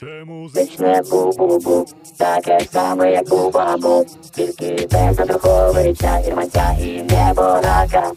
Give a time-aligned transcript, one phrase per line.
[0.00, 8.12] Це музичне бу-бу-бу, таке ж саме, як у бабу, тільки без Андруховича, Ірманця і неборака.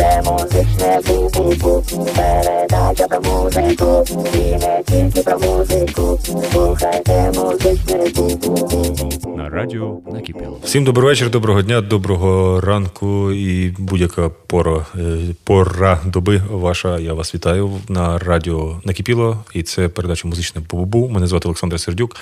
[0.00, 1.84] Це музичне бу-бу-бу,
[2.16, 4.04] передача про музику,
[4.34, 9.36] і не тільки про музику, слухайте музичне бу-бу-бу.
[9.36, 10.58] на радіо накипіло.
[10.64, 16.98] Всім добрий вечір, доброго дня, доброго ранку і будь-яка пора, е, пора доби ваша.
[16.98, 19.44] Я вас вітаю на радіо Накипіло.
[19.54, 21.08] І це передача музичне Бубу.
[21.08, 22.16] Мене звати Олександр Сердюк.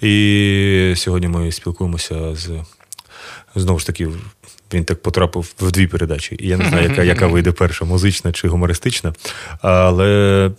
[0.00, 2.50] І сьогодні ми спілкуємося з
[3.54, 4.08] знову ж таки.
[4.74, 6.36] Він так потрапив в дві передачі.
[6.38, 9.14] І я не знаю, яка, яка вийде перша, музична чи гумористична.
[9.60, 10.50] Але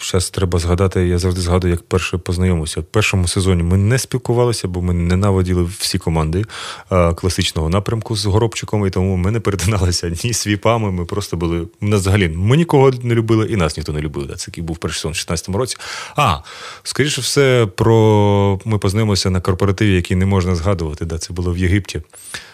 [0.00, 2.80] зараз треба згадати, я завжди згадую, як перше познайомився.
[2.80, 6.44] В першому сезоні ми не спілкувалися, бо ми ненавиділи всі команди
[6.88, 10.90] а, класичного напрямку з Горобчиком, і тому ми не перетиналися ні свіпами.
[10.90, 11.66] Ми просто були.
[11.80, 14.36] Ми взагалі ми нікого не любили, і нас ніхто не любив.
[14.36, 15.76] Це такий був перший сезон в 16-му році.
[16.16, 16.38] А,
[16.82, 21.04] скоріше все, про ми познайомилися на корпоративі, який не можна згадувати.
[21.04, 21.18] Да.
[21.18, 22.02] Це було в Єгипті.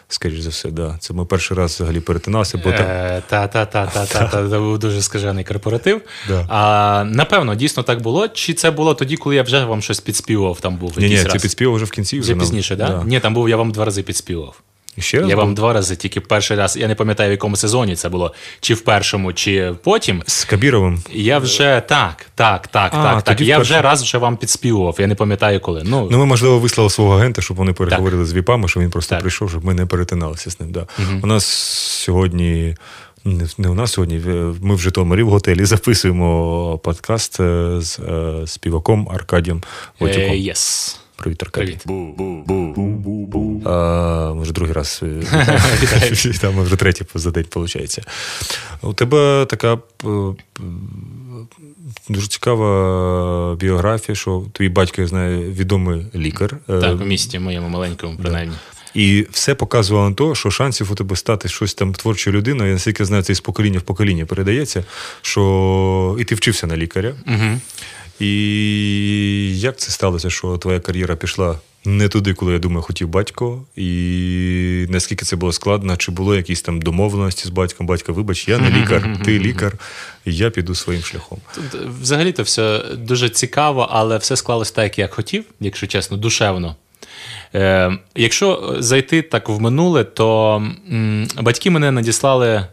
[0.09, 0.97] Скоріше за все, да.
[1.01, 2.71] Це ми перший раз взагалі перетиналися, бо.
[2.71, 6.01] Е, Та, та, та, та, та, та, був дуже скажений корпоратив.
[6.29, 6.47] Да.
[6.49, 8.29] А, напевно, дійсно так було.
[8.29, 10.61] Чи це було тоді, коли я вже вам щось підспівував?
[10.61, 12.21] Там був Ні, ні, це підспівав вже в кінці.
[12.21, 13.03] Вже пізніше, да?
[13.07, 14.63] Ні, там був, я вам два рази підспівував.
[14.99, 16.77] Ще Я вам два рази, тільки перший раз.
[16.77, 20.23] Я не пам'ятаю, в якому сезоні це було, чи в першому, чи потім.
[20.27, 21.03] З Кабіровим.
[21.13, 23.41] Я вже так, так, так, А, так, так.
[23.41, 24.97] Я вже раз вже вам підспівував.
[24.99, 25.83] Я не пам'ятаю коли.
[25.85, 29.11] Ну, Ну, ми, можливо, вислали свого агента, щоб вони переговорили з віпами, щоб він просто
[29.11, 29.21] Так.
[29.21, 30.73] прийшов, щоб ми не перетиналися з ним.
[30.73, 30.87] Да.
[31.23, 31.45] У нас
[32.05, 32.77] сьогодні.
[33.59, 34.19] Не, у нас сьогодні.
[34.61, 39.63] Ми в Житомирі в готелі записуємо подкаст е, з е, співаком Аркадієм
[40.01, 40.97] е, yes.
[41.17, 41.79] Привіт, Аркадій.
[43.65, 45.23] А, ми вже другий раз е,
[46.41, 47.99] там, ми вже третій за день, виходить.
[48.83, 50.09] У тебе така е,
[52.09, 56.59] дуже цікава біографія, що твій батько, я знаю, відомий лікар.
[56.69, 58.57] Е, Так, у місті моєму маленькому, принаймні.
[58.95, 62.75] І все показувало на те, що шансів у тебе стати щось там творчою людиною, я
[62.75, 64.85] наскільки знаю, це із покоління в покоління передається,
[65.23, 67.15] що і ти вчився на лікаря.
[67.27, 67.61] Угу.
[68.21, 73.63] І як це сталося, що твоя кар'єра пішла не туди, коли я думаю, хотів батько,
[73.77, 77.87] і наскільки це було складно, чи було якісь там домовленості з батьком?
[77.87, 79.73] Батько, вибач, я не лікар, ти лікар,
[80.25, 81.39] я піду своїм шляхом.
[81.55, 86.77] Тут взагалі-то все дуже цікаво, але все склалось так, як хотів, якщо чесно, душевно.
[87.55, 90.57] Е, якщо зайти так в минуле, то
[90.93, 92.67] м, батьки мене надіслали е,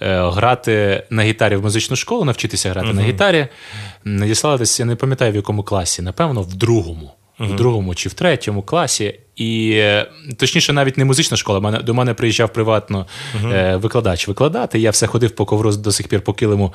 [0.00, 3.46] грати на гітарі в музичну школу, навчитися грати на гітарі.
[4.04, 7.10] Надіслали десь, я не пам'ятаю, в якому класі, напевно, в другому.
[7.40, 9.14] В другому чи в третьому класі.
[9.36, 11.82] І е, точніше, навіть не музична школа.
[11.82, 13.06] До мене приїжджав приватно
[13.44, 14.78] е, викладач викладати.
[14.78, 16.72] Я все ходив по ковру до сих пір по килиму,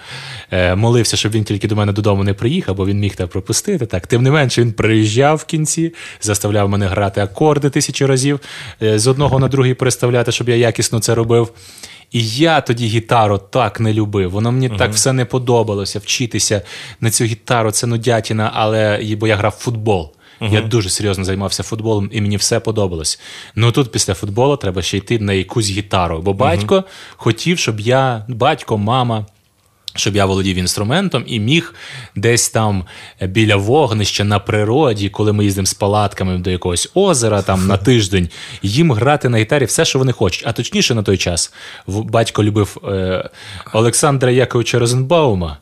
[0.51, 3.85] е, молився, щоб він тільки до мене додому не приїхав, бо він міг те пропустити.
[3.85, 4.07] Так.
[4.07, 8.39] Тим не менше, він приїжджав в кінці, заставляв мене грати акорди тисячу разів,
[8.81, 11.51] е, з одного на другий переставляти, щоб я якісно це робив.
[12.13, 14.31] І я тоді гітару так не любив.
[14.31, 16.61] Воно мені так все не подобалося вчитися
[17.01, 17.71] на цю гітару.
[17.71, 20.11] Це нудятіна, але бо я грав в футбол.
[20.41, 23.19] Я дуже серйозно займався футболом, і мені все подобалось.
[23.55, 26.21] Ну тут після футболу треба ще йти на якусь гітару.
[26.21, 26.83] Бо батько
[27.15, 29.25] хотів, щоб я, батько, мама.
[29.95, 31.73] Щоб я володів інструментом і міг
[32.15, 32.83] десь там
[33.21, 38.29] біля вогнища на природі, коли ми їздимо з палатками до якогось озера там на тиждень,
[38.61, 40.43] їм грати на гітарі все, що вони хочуть.
[40.47, 41.53] А точніше на той час
[41.87, 43.29] батько любив е,
[43.73, 45.57] Олександра Яковича Розенбаума,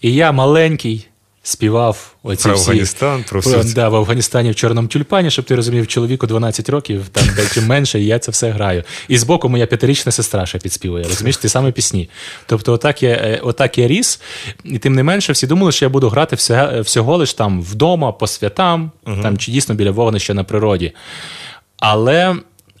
[0.00, 1.06] і я маленький.
[1.46, 5.56] Співав оці Про всі, Афганістан, про все да, в Афганістані в чорному тюльпані, щоб ти
[5.56, 8.84] розумів, чоловіку 12 років, там дещо менше, і я це все граю.
[9.08, 11.04] І збоку моя п'ятирічна сестра ще підспівує.
[11.04, 12.08] Розумієш, ті саме пісні.
[12.46, 14.20] Тобто, отак я, е, отак я ріс,
[14.64, 18.12] і тим не менше, всі думали, що я буду грати все, всього лиш там вдома,
[18.12, 20.92] по святам, там чи дійсно біля вогнища на природі.
[21.78, 22.36] Але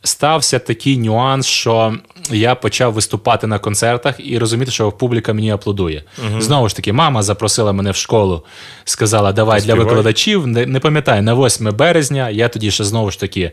[0.06, 1.94] стався такий нюанс, що
[2.30, 6.02] я почав виступати на концертах і розуміти, що публіка мені аплодує.
[6.38, 8.42] Знову ж таки, мама запросила мене в школу,
[8.84, 10.46] сказала: давай для викладачів.
[10.46, 12.30] Не, не пам'ятаю, на 8 березня.
[12.30, 13.52] Я тоді ще знову ж таки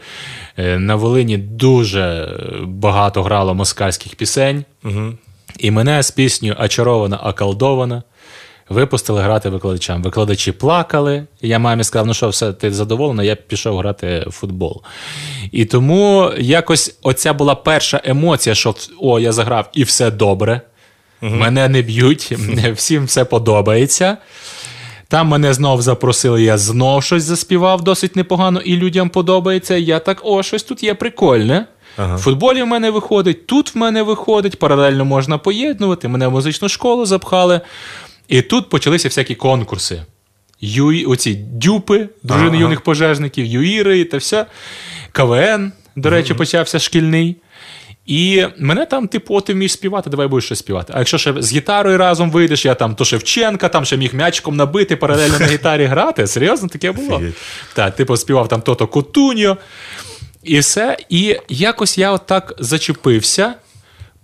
[0.58, 4.66] е, на Волині дуже багато грало москальських пісень.
[5.60, 8.04] І мене з піснею Очарована, околдована
[8.70, 10.04] випустили грати викладачам.
[10.04, 11.26] Викладачі плакали.
[11.42, 14.82] Я мамі сказав, ну що, все, ти задоволена, я пішов грати в футбол.
[15.52, 20.62] І тому якось оця була перша емоція, що о, я заграв і все добре.
[21.22, 22.32] Мене не б'ють,
[22.76, 24.18] всім все подобається.
[25.08, 29.76] Там мене знов запросили, я знов щось заспівав досить непогано, і людям подобається.
[29.76, 31.66] Я так, о, щось тут є прикольне.
[31.98, 36.08] В футболі в мене виходить, тут в мене виходить, паралельно можна поєднувати.
[36.08, 37.62] Мене в музичну школу запхали.
[38.28, 40.04] І тут почалися всякі конкурси.
[40.62, 41.10] Ю...
[41.10, 42.60] оці дюпи, дружини Ага.
[42.60, 44.46] юних пожежників, юїри та все.
[45.12, 47.36] КВН, до речі, почався шкільний.
[48.06, 50.94] І мене там, типу, ти вмієш співати, давай будеш щось співати.
[50.96, 54.56] А якщо ще з гітарою разом вийдеш, я там то Шевченка, там ще міг м'ячиком
[54.56, 56.28] набити, паралельно на гітарі грати.
[56.28, 57.22] Серйозно таке було?
[57.74, 59.58] Так, типу, співав там то-то Кутуньо.
[60.44, 60.98] І все.
[61.10, 63.54] І якось я отак зачепився.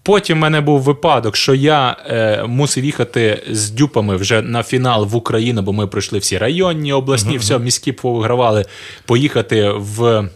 [0.09, 5.05] Потім в мене був випадок, що я е, мусив їхати з дюпами вже на фінал
[5.05, 8.65] в Україну, бо ми пройшли всі районні, обласні, все, міські повигравали.
[9.05, 10.29] Поїхати в,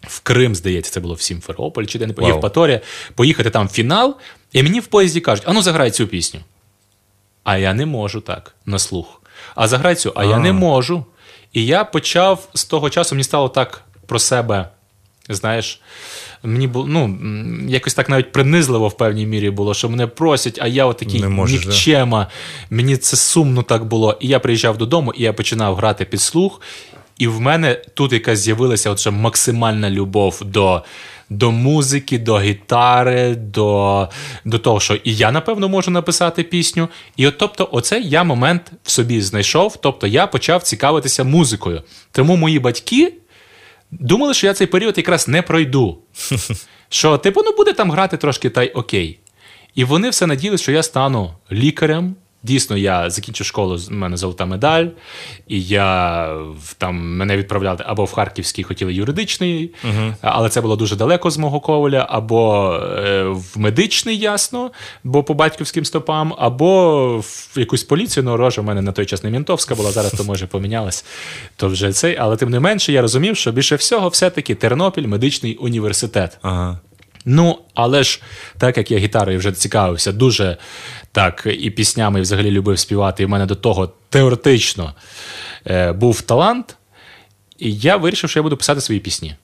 [0.00, 2.26] в Крим, здається, це було в Сімферополь, чи де не.
[2.26, 2.80] Євпаторія,
[3.14, 4.16] поїхати там в фінал,
[4.52, 6.40] і мені в поїзді кажуть: а ну заграй цю пісню.
[7.44, 9.22] А я не можу так на слух.
[9.54, 11.04] А заграй цю, а я не можу.
[11.52, 14.68] І я почав з того часу, мені стало так про себе.
[15.28, 15.80] Знаєш,
[16.42, 17.18] мені було ну,
[17.68, 21.64] якось так навіть принизливо в певній мірі було, що мене просять, а я отакий можеш,
[21.64, 21.70] да?
[21.70, 22.26] нікчема.
[22.70, 24.18] Мені це сумно так було.
[24.20, 26.60] І я приїжджав додому, і я починав грати під слух.
[27.18, 30.82] І в мене тут якась з'явилася от максимальна любов до,
[31.30, 34.08] до музики, до гітари, до,
[34.44, 36.88] до того, що і я, напевно, можу написати пісню.
[37.16, 39.76] І от, тобто, оцей я момент в собі знайшов.
[39.82, 41.82] Тобто я почав цікавитися музикою.
[42.12, 43.12] Тому мої батьки
[43.92, 45.98] думали, що я цей період якраз не пройду.
[46.88, 49.18] Що, типу, ну буде там грати трошки, та й окей.
[49.74, 52.16] І вони все надіялися, що я стану лікарем.
[52.44, 54.86] Дійсно, я закінчив школу, з мене золота медаль,
[55.48, 59.74] і я в- там мене відправляли або в Харківський хотіли юридичний,
[60.20, 64.70] але це було дуже далеко з мого коваля, або е, в медичний, ясно,
[65.04, 69.24] бо по батьківським стопам, або в якусь поліцію, ну рожа в мене на той час
[69.24, 71.04] не Мінтовська була, зараз то може помінялась.
[71.56, 75.56] То вже цей, але тим не менше, я розумів, що більше всього, все-таки Тернопіль медичний
[75.56, 76.38] університет.
[76.42, 76.78] Ага.
[77.24, 78.22] Ну, але ж
[78.58, 80.56] так як я гітарою вже цікавився дуже
[81.12, 84.94] так, і піснями, і взагалі любив співати, і в мене до того теоретично
[85.66, 86.76] е, був талант,
[87.58, 89.34] і я вирішив, що я буду писати свої пісні.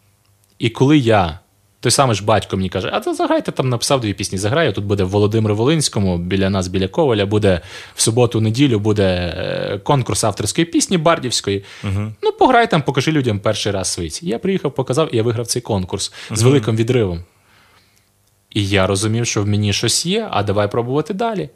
[0.59, 1.39] І коли я,
[1.81, 4.73] той самий ж батько мені каже, а то заграйте там написав дві пісні, заграю.
[4.73, 7.61] Тут буде в Володимиру Волинському, біля нас, біля Коваля, буде
[7.95, 11.65] в суботу-неділю буде е, конкурс авторської пісні Бардівської.
[12.23, 14.13] Ну, пограй там, покажи людям перший раз свої.
[14.23, 17.25] Я приїхав, показав, і я виграв цей конкурс з великим відривом.
[18.55, 21.51] І я розумів, що в мені щось є, а давай пробувати далі.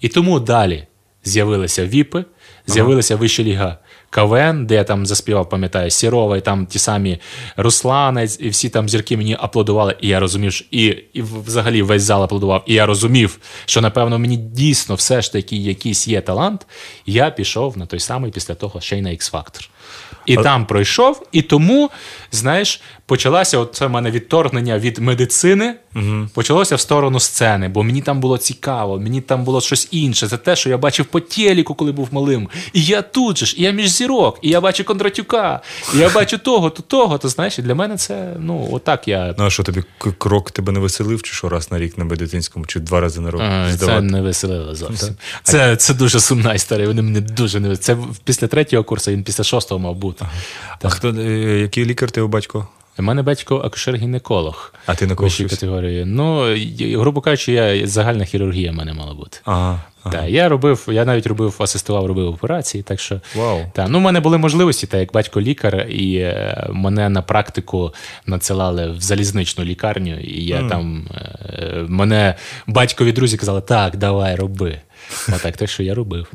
[0.00, 0.86] І тому далі
[1.24, 2.24] з'явилися віпи,
[2.66, 3.78] з'явилася вища ліга
[4.10, 7.18] КВН, де я там заспівав, пам'ятаю, Сірова, і там ті самі
[7.56, 9.96] Русланець, і всі там зірки мені аплодували.
[10.00, 12.64] І я розумів, що і, і взагалі весь зал аплодував.
[12.66, 16.66] І я розумів, що напевно мені дійсно все ж таки якийсь є талант.
[17.06, 19.68] Я пішов на той самий після того ще й на X-Factor.
[20.26, 21.90] І там пройшов, і тому,
[22.34, 25.74] знаєш, почалося от це в мене відторгнення від медицини,
[26.34, 30.28] почалося в сторону сцени, бо мені там було цікаво, мені там було щось інше.
[30.28, 32.48] Це те, що я бачив по телеку, коли був малим.
[32.72, 35.60] І я тут же ж, і я між зірок, і я бачу Кондратюка,
[35.94, 37.18] і я бачу того, то того.
[37.18, 39.34] То знаєш, і для мене це ну отак я.
[39.38, 39.82] Ну а що тобі
[40.18, 43.30] крок тебе не веселив, чи що раз на рік на медицинському, чи два рази на
[43.30, 45.16] рік А, Це не веселило зовсім.
[45.42, 46.86] Це, це дуже сумна історія.
[46.86, 50.26] Вони мене дуже не Це після третього курсу, він після шостого мав бути.
[50.82, 52.68] А хто е, який лікар ти батько?
[52.98, 54.72] У мене батько акушер-гінеколог.
[54.86, 56.04] А ти на кого вищої категорії.
[56.04, 56.56] Ну,
[57.00, 59.38] грубо кажучи, я загальна хірургія в мене мала бути.
[59.44, 59.80] Ага.
[60.02, 60.16] ага.
[60.16, 62.82] Так, я робив, я навіть робив, асистував, робив операції.
[62.82, 63.60] Так що Вау.
[63.72, 67.94] та, ну, в мене були можливості, так як батько лікар, і е, мене на практику
[68.26, 72.34] надсилали в залізничну лікарню, і я там е, мене
[72.66, 74.80] батькові друзі казали, так, давай, роби.
[75.28, 76.26] Отак, так що я робив.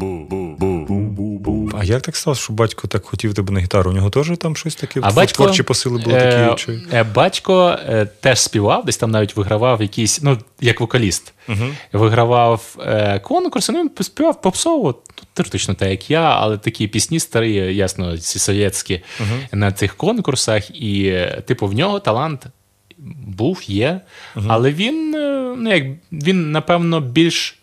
[1.79, 3.91] А як так сталося, що батько так хотів тебе на гітару?
[3.91, 6.65] У нього теж там щось таке А батько, творчі посили були е, такі?
[6.65, 6.81] Чи...
[6.93, 11.33] е, батько е, теж співав, десь там навіть вигравав якийсь, ну, як вокаліст.
[11.93, 17.19] Вигравав е, конкурси, ну, він співав попсово, ну, теоретично так, як я, але такі пісні
[17.19, 19.01] старі, ясно, ці совєтські
[19.51, 20.81] на цих конкурсах.
[20.81, 22.45] І, е, типу, в нього талант
[23.25, 24.01] був, є,
[24.47, 27.58] але він, е, ну, як, він, напевно, більш,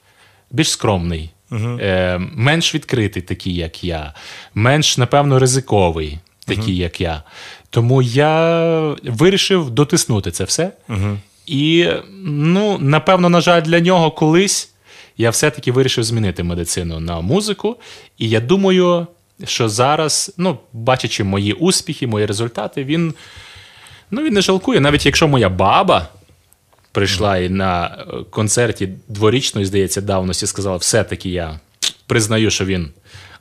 [0.50, 1.31] більш скромний.
[1.53, 4.15] Е, менш відкритий, такий, як я,
[4.55, 7.23] менш, напевно, ризиковий, такий, як я.
[7.71, 10.73] Тому я вирішив дотиснути це все.
[11.47, 11.88] І,
[12.25, 14.71] ну, напевно, на жаль, для нього колись
[15.17, 17.76] я все-таки вирішив змінити медицину на музику.
[18.19, 19.07] І я думаю,
[19.45, 23.15] що зараз, ну, бачачи мої успіхи, мої результати, він,
[24.11, 24.81] ну, він не жалкує.
[24.81, 26.09] Навіть якщо моя баба
[26.97, 31.61] прийшла і на е, концерті дворічної, здається, давності сказала, все-таки я
[32.07, 32.88] признаю, що він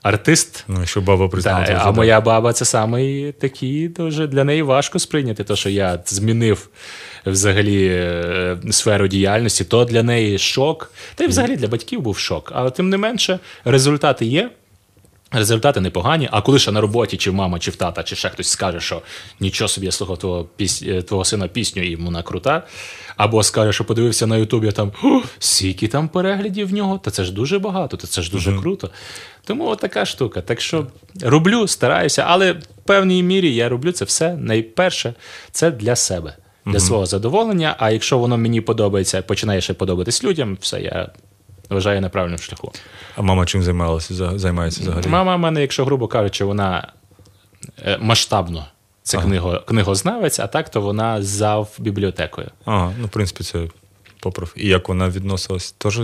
[0.02, 0.64] артист.
[0.68, 5.00] Ну, якщо баба признала, то а моя баба це саме такий, дуже для неї важко
[5.00, 6.70] сприйняти, те, що я змінив
[7.26, 10.92] взагалі е, сферу діяльності, то для неї шок.
[11.16, 12.52] Та й взагалі для батьків був шок.
[12.56, 14.50] Але тим не менше, результати є.
[15.38, 18.48] Результати непогані, а коли ще на роботі, чи мама, чи в тата, чи ще хтось
[18.48, 19.02] скаже, що
[19.40, 20.84] нічого собі я слухав твого піс...
[20.88, 22.64] е, твого сина пісню, і вона крута.
[23.18, 24.92] Або скаже, що подивився на Ютубі там
[25.40, 28.90] скільки там переглядів в нього, та це ж дуже багато, та це ж дуже круто.
[29.46, 30.42] Тому от така штука.
[30.42, 30.88] Так що
[31.22, 35.14] роблю, стараюся, але в певній мірі я роблю це все найперше,
[35.52, 37.76] це для себе, для свого задоволення.
[37.80, 41.10] А якщо воно мені подобається, починає ще подобатись людям, все я
[41.70, 42.72] вважаю на правильному шляху.
[43.16, 45.08] А мама чим займалася займається взагалі?
[45.08, 46.94] Мама в мене, якщо грубо кажучи, вона
[47.86, 48.66] е, масштабно.
[49.04, 52.48] Це книго, книгознавець, а так то вона зав бібліотекою.
[52.66, 53.60] Ага, ну, в принципі, це
[54.20, 54.52] попроф.
[54.56, 55.72] І як вона відносилась?
[55.72, 56.00] Теж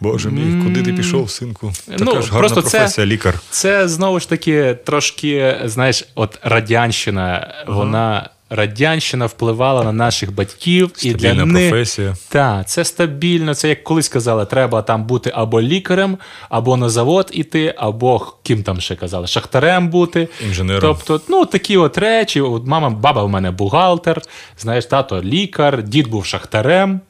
[0.00, 1.72] Боже мій, куди ти пішов, синку?
[1.86, 3.40] Така Ну, ж гарна просто це- професія, лікар.
[3.50, 11.14] Це знову ж таки трошки, знаєш, от радянщина, вона радянщина впливала на наших батьків і
[11.14, 12.16] для них професія.
[12.28, 13.54] Так, це стабільно.
[13.54, 18.62] Це як колись казали, треба там бути або лікарем, або на завод іти, або ким
[18.62, 20.28] там ще казали, шахтарем бути.
[20.46, 20.80] Інженером.
[20.80, 22.40] Тобто, ну такі от речі.
[22.40, 24.22] От мама, баба в мене бухгалтер,
[24.58, 27.00] знаєш, тато лікар, дід був шахтарем.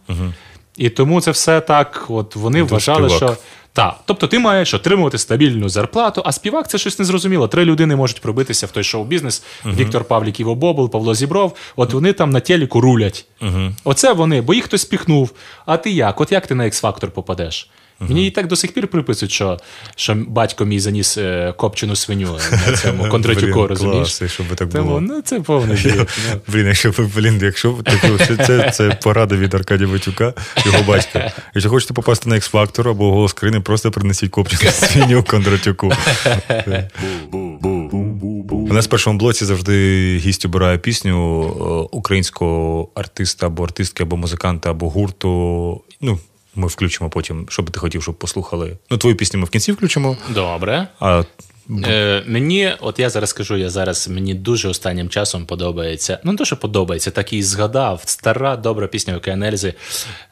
[0.76, 2.04] І тому це все так.
[2.08, 3.34] От вони До вважали, співак.
[3.34, 3.42] що.
[3.72, 7.48] Так, тобто ти маєш отримувати стабільну зарплату, а співак це щось незрозуміло.
[7.48, 9.42] Три людини можуть пробитися в той шоу-бізнес.
[9.66, 11.56] Віктор Павлік Іво Бобул, Павло Зібров.
[11.76, 13.24] От вони там на телеку рулять.
[13.84, 15.30] Оце вони, бо їх хтось піхнув.
[15.66, 16.20] А ти як?
[16.20, 17.70] От як ти на X-Factor попадеш?
[18.00, 19.58] Мені і так до сих пір приписують, що,
[19.96, 24.18] що батько мій заніс е, копчену свиню на цьому Кондратюку, розумієш?
[24.18, 25.00] клас, і щоб так Тому було.
[25.00, 26.10] ну, це повний бред.
[26.30, 26.40] ну.
[26.48, 27.78] Блін, якщо ви, блін, якщо
[28.46, 30.34] це, це, порада від Аркадія Батюка,
[30.66, 31.32] його батька.
[31.54, 35.92] Якщо хочете попасти на X-Factor або голос країни, просто принесіть копчену свиню Кондратюку.
[38.50, 44.16] У нас в першому блоці завжди гість обирає пісню е, українського артиста або артистки, або
[44.16, 45.80] музиканта, або гурту.
[46.00, 46.18] Ну,
[46.54, 48.76] ми включимо потім, що би ти хотів, щоб послухали.
[48.90, 50.16] Ну, твою пісню ми в кінці включимо.
[50.34, 50.88] Добре.
[51.00, 51.22] А
[51.86, 56.18] Е, мені, от я зараз скажу, я зараз мені дуже останнім часом подобається.
[56.24, 58.02] Ну, не то, що подобається, так і згадав.
[58.04, 59.74] Стара добра пісня Океанельзи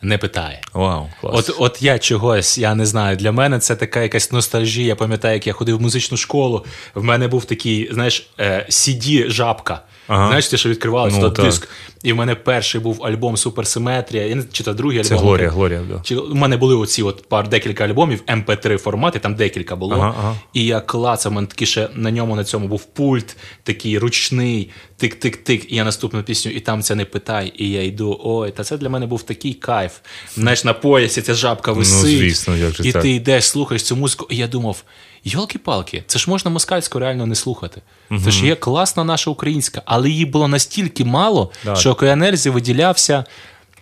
[0.02, 0.60] не питає.
[0.72, 1.48] вау, клас.
[1.48, 3.16] От, от я чогось, я не знаю.
[3.16, 4.86] Для мене це така якась ностальжія.
[4.86, 6.64] Я пам'ятаю, як я ходив в музичну школу.
[6.94, 9.78] В мене був такий, знаєш, е, CD-жабка.
[10.08, 10.26] Ага.
[10.26, 11.68] Знаєш, ті, що відкривалося, Ну, ну, диск.
[12.02, 14.26] І в мене перший був альбом Суперсиметрія.
[14.26, 15.26] Я не чи це другий Це альбом.
[15.26, 16.00] Глорія, Глорія, да.
[16.02, 19.94] Чи у мене були оці от пар декілька альбомів, MP3 формати, там декілька було.
[19.94, 20.34] Ага, ага.
[20.52, 24.70] І я клацав, мене такий ще на ньому на цьому був пульт, такий ручний,
[25.02, 25.66] тик-тик-тик.
[25.68, 27.52] І я наступну пісню, і там це не питай.
[27.56, 28.20] І я йду.
[28.24, 29.92] Ой, та це для мене був такий кайф.
[30.34, 32.12] Знаєш, на поясі ця жабка висить.
[32.12, 33.02] Ну, звісно, як же і так.
[33.02, 34.26] ти йдеш, слухаєш цю музику.
[34.30, 34.84] І я думав.
[35.28, 37.80] Йолки-палки, це ж можна москальську реально не слухати.
[38.24, 41.74] Це ж є класна наша українська, але її було настільки мало, Да.
[41.76, 43.24] що Океанельзі виділявся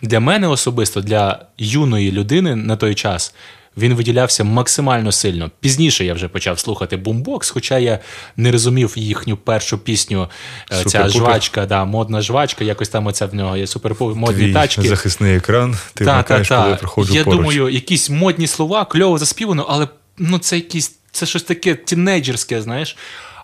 [0.01, 3.33] для мене особисто, для юної людини на той час.
[3.77, 5.51] Він виділявся максимально сильно.
[5.59, 7.99] Пізніше я вже почав слухати бумбокс, хоча я
[8.37, 10.29] не розумів їхню першу пісню.
[10.71, 11.09] е, Ця Супер-пупер.
[11.09, 14.81] жвачка, да, модна жвачка, якось там оця в нього є супер модні Твій тачки.
[14.81, 17.37] захисний екран, ти Та, та, вмикаєш, коли я проходжу Я поруч.
[17.39, 19.87] думаю, якісь модні слова, кльово заспівано, але
[20.17, 22.97] ну це якісь це щось таке тінейджерське, знаєш.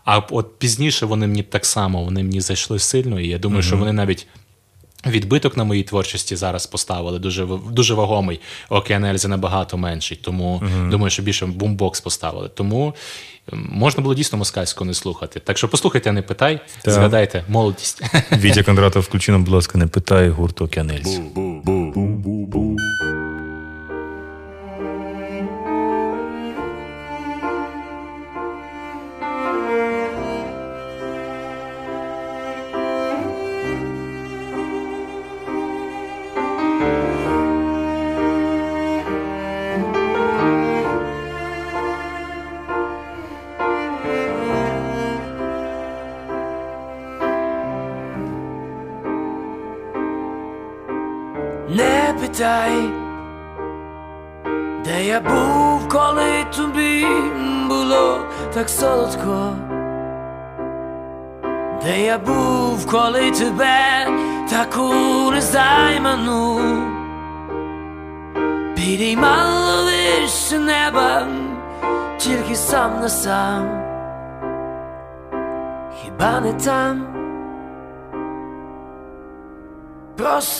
[0.05, 3.77] А от пізніше вони мені так само вони мені зайшли сильно, і я думаю, що
[3.77, 4.27] вони навіть.
[5.05, 8.39] Відбиток на моїй творчості зараз поставили дуже дуже вагомий.
[8.69, 10.17] Океанельзи набагато менший.
[10.21, 12.49] Тому думаю, що більше бумбокс поставили.
[12.49, 12.93] Тому
[13.51, 15.39] можна було дійсно москальську не слухати.
[15.39, 16.93] Так що послухайте, не питай, Так.
[16.93, 18.03] згадайте молодість.
[18.31, 21.17] Вітя Кондратов, включи нам, будь ласка, не питай гурт Океанельс.
[21.17, 22.72] Не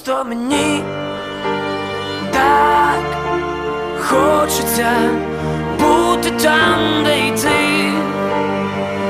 [0.05, 0.83] Просто мені
[2.31, 3.03] так
[3.99, 4.91] хочеться
[5.79, 7.91] бути там, де й ти.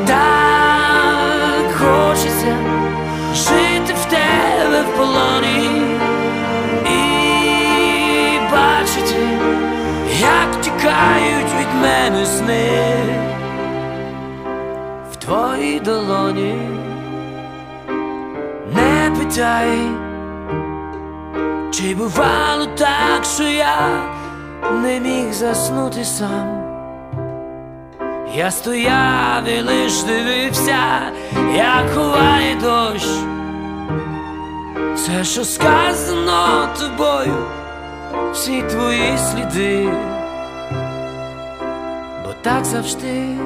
[0.05, 2.55] Так хочеться
[3.35, 5.81] жити в тебе в полоні
[6.85, 7.01] і
[8.51, 9.27] бачити,
[10.21, 12.69] як тікають від мене сни.
[15.85, 16.55] долоні,
[18.75, 19.77] не питай,
[21.73, 24.03] чи бувало так, що я
[24.71, 26.63] не міг заснути сам.
[28.35, 31.01] Я стояв і лиш дивився,
[31.55, 33.07] як ховає дощ.
[34.95, 37.45] Все, що сказано тобою,
[38.33, 39.89] всі твої сліди,
[42.23, 43.37] бо так завжди.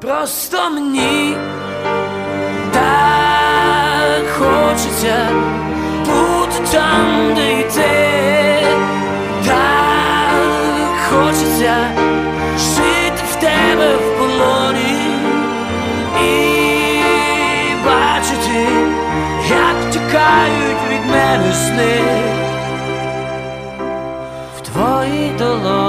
[0.00, 1.36] Просто мені
[4.98, 5.28] хочеться
[6.06, 8.66] бути там, де йти,
[9.46, 11.76] так хочеться
[12.58, 14.98] жити в тебе в полоні
[16.20, 16.64] і
[17.84, 18.66] бачити,
[19.50, 22.00] як тікають від мене сни
[24.58, 25.87] в твоїй долоні.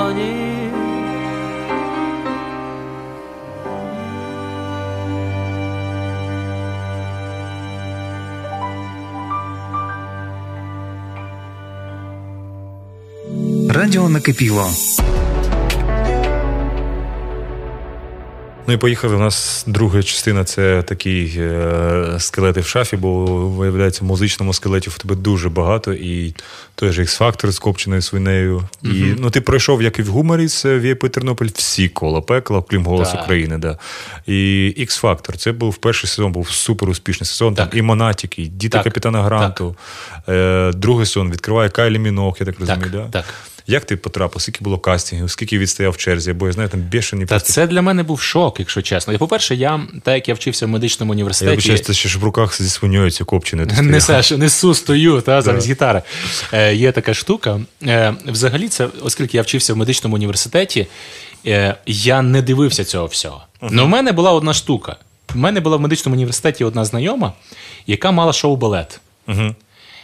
[13.72, 14.70] Радіо накипіло.
[18.68, 19.16] Ну і поїхали.
[19.16, 24.90] У нас друга частина це такі е, скелети в шафі, бо виявляється, в музичному скелеті
[24.90, 26.36] в тебе дуже багато, і
[26.76, 28.64] той же X-Factor з копченою свинею.
[28.84, 32.86] І ну, ти пройшов, як і в гуморі, це в Тернопіль, всі коло пекла, крім
[32.86, 33.24] голос Так.
[33.24, 33.58] України.
[33.58, 33.78] Да.
[34.28, 37.56] І X-Factor, це був перший сезон, був супер успішний сезон.
[37.56, 38.84] Там і Монатік, і діти Так.
[38.84, 39.76] капітана Гранту.
[40.30, 42.90] Е, другий сезон відкриває Кайлі Мінох, я так розумію.
[42.92, 43.06] да?
[43.12, 43.26] так.
[43.70, 44.42] Як ти потрапив?
[44.42, 46.34] Скільки було кастингів, скільки відстояв в черзі?
[46.34, 49.14] Бо я знаю, там бешені Та це для мене був шок, якщо чесно.
[49.14, 51.50] І, по-перше, я, так як я вчився в медичному Я університеті.
[51.52, 53.68] вибачаюсь, це ще ж в руках зі свиньою ці стояв.
[53.82, 56.02] Несеш, несу, стою, та, замість гітари.
[56.54, 57.60] Е, є така штука.
[57.84, 60.88] Е, взагалі, це, оскільки я вчився в медичному університеті,
[61.46, 63.44] е, я не дивився цього всього.
[63.62, 64.96] Ну, в мене була одна штука.
[65.36, 67.34] У мене була в медичному університеті одна знайома,
[67.88, 69.00] яка мала шоу-балет.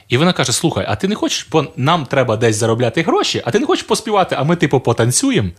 [0.09, 3.51] І вона каже: слухай, а ти не хочеш, бо нам треба десь заробляти гроші, а
[3.51, 5.49] ти не хочеш поспівати, а ми, типу, потанцюємо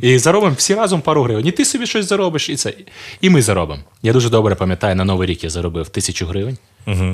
[0.00, 1.46] і заробимо всі разом пару гривень.
[1.46, 2.74] І ти собі щось заробиш, і це.
[3.20, 3.82] І ми заробимо.
[4.02, 6.58] Я дуже добре пам'ятаю, на Новий рік я заробив тисячу гривень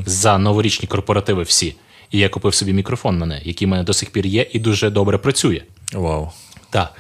[0.07, 1.77] за новорічні корпоративи всі.
[2.11, 4.59] І я купив собі мікрофон на неї, який в мене до сих пір є і
[4.59, 5.63] дуже добре працює.
[5.93, 6.31] Вау.
[6.71, 6.93] Так.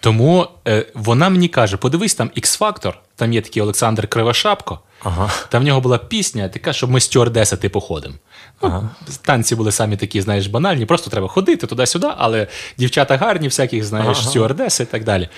[0.00, 4.80] Тому е, вона мені каже: подивись, там X-Factor, там є такий Олександр Кривошапко.
[5.04, 5.30] Ага.
[5.48, 8.14] Там в нього була пісня, така, що ми стюардеси типу ходимо.
[8.62, 8.88] Ну,
[9.22, 12.46] Танці були самі такі, знаєш, банальні, просто треба ходити туди-сюди, але
[12.78, 15.28] дівчата гарні, всяких, знаєш, стюардеси і так далі.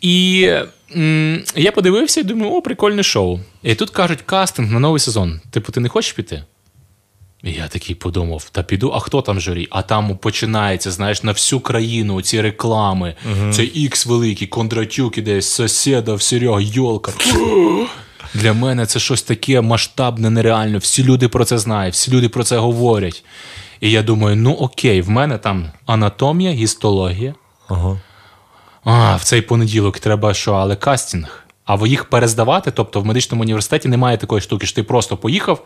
[0.00, 0.48] І
[0.96, 3.40] м, я подивився і думаю, о, прикольне шоу.
[3.62, 5.40] І тут кажуть, кастинг на новий сезон.
[5.50, 6.44] Типу, ти не хочеш піти?
[7.42, 9.68] І я такий подумав: та піду, а хто там журі?
[9.70, 13.14] А там починається, знаєш, на всю країну ці реклами.
[13.52, 17.12] Це Ікс великий, Кондратюк іде, Сосєдов, Серега, Йолка.
[18.34, 20.78] Для мене це щось таке масштабне, нереально.
[20.78, 23.24] Всі люди про це знають, всі люди про це говорять.
[23.80, 27.34] І я думаю, ну окей, в мене там анатомія, гістологія.
[27.68, 28.00] Ага.
[28.84, 31.44] А, в цей понеділок треба що, але кастинг.
[31.64, 35.64] А ви їх перездавати, тобто в медичному університеті немає такої штуки, що ти просто поїхав,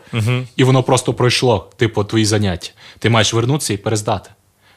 [0.55, 2.71] і воно просто пройшло, типу, твої заняття.
[2.99, 4.29] Ти маєш вернутися і перездати.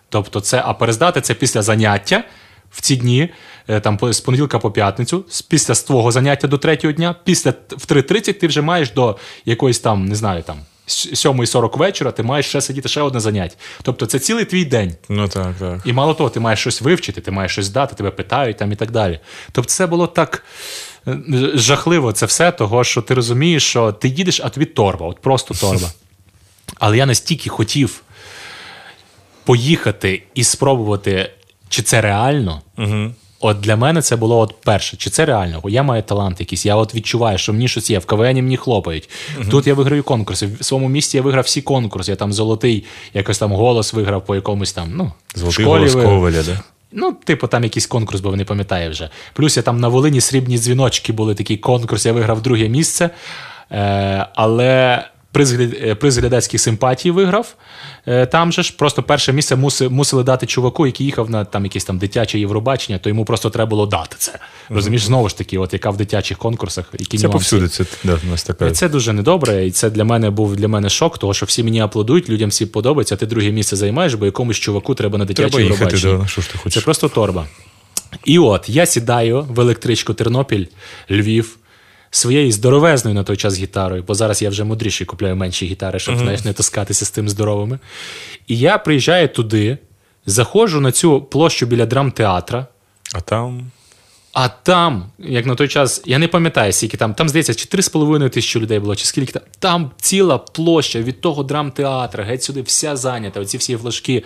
[0.08, 2.24] Тобто, це, а перездати це після заняття
[2.70, 3.28] в ці дні,
[3.68, 7.86] е, там з понеділка по п'ятницю, після з твого заняття до третього дня, після в
[7.86, 10.58] 3.30 ти вже маєш до якоїсь там, не знаю, там.
[10.88, 13.56] 7.40 вечора ти маєш ще сидіти ще одне заняття.
[13.82, 14.94] Тобто це цілий твій день.
[15.08, 15.80] Ну так, так.
[15.84, 18.76] І мало того, ти маєш щось вивчити, ти маєш щось дати, тебе питають там і
[18.76, 19.20] так далі.
[19.52, 20.44] Тобто це було так
[21.08, 21.18] е,
[21.54, 25.54] жахливо, це все, того, що ти розумієш, що ти їдеш, а тобі торба, от просто
[25.54, 25.90] торба.
[26.78, 28.02] Але я настільки хотів
[29.44, 31.30] поїхати і спробувати,
[31.68, 32.60] чи це реально.
[32.78, 33.10] Угу.
[33.40, 35.62] От для мене це було от перше, чи це реально?
[35.64, 39.10] Я маю талант якийсь, я от відчуваю, що мені щось є, в КВН мені хлопають.
[39.50, 40.48] Тут я виграю конкурси.
[40.60, 42.12] В своєму місті я виграв всі конкурси.
[42.12, 44.92] Я там золотий, якось там голос виграв по якомусь там.
[44.96, 45.94] ну, Золотий школі голос.
[45.94, 46.60] Коваля, да?
[46.92, 49.10] Ну, типу, там якийсь конкурс, бо не пам'ятаю вже.
[49.32, 53.10] Плюс я там на Волині срібні дзвіночки були такий конкурс, я виграв друге місце.
[53.72, 57.54] Е, але приз, е, глядацьких симпатій виграв.
[58.06, 59.56] Е, там же ж просто перше місце
[59.90, 63.70] мусили дати чуваку, який їхав на там якесь там дитяче Євробачення, то йому просто треба
[63.70, 64.38] було дати це.
[64.68, 67.38] Розумієш, знову ж таки, от яка в дитячих конкурсах, які Це нюанси.
[67.38, 68.66] повсюди, це да, у нас така.
[68.66, 71.62] І Це дуже недобре, і це для мене був для мене шок, того що всі
[71.62, 75.24] мені аплодують, людям всі подобається, а ти друге місце займаєш, бо якомусь чуваку треба на
[75.24, 76.18] дитяче Треба їхати, Євробачення.
[76.18, 76.74] да, що ж ти хочеш?
[76.74, 77.46] Це просто торба.
[78.24, 80.66] І от я сідаю в електричку Тернопіль,
[81.10, 81.56] Львів.
[82.10, 86.18] Своєю здоровезною на той час гітарою, бо зараз я вже мудріший купляю менші гітари, щоб
[86.18, 87.78] знаєш, не таскатися з тим здоровими.
[88.46, 89.78] І я приїжджаю туди,
[90.26, 92.66] заходжу на цю площу біля драмтеатра,
[93.12, 93.70] А там
[94.32, 98.30] А там, як на той час, я не пам'ятаю, скільки там, там здається, чи 3,5
[98.30, 99.42] тисячі людей було, чи скільки там.
[99.58, 104.24] Там ціла площа від того драмтеатра, геть сюди вся зайнята, оці всі флажки,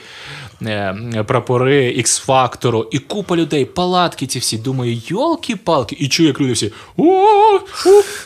[0.62, 4.59] е, прапори, X-фактору, і купа людей, палатки ці всі.
[4.59, 6.73] Думаю, йолки-палки, і чую, як люди всі.
[6.97, 7.61] О!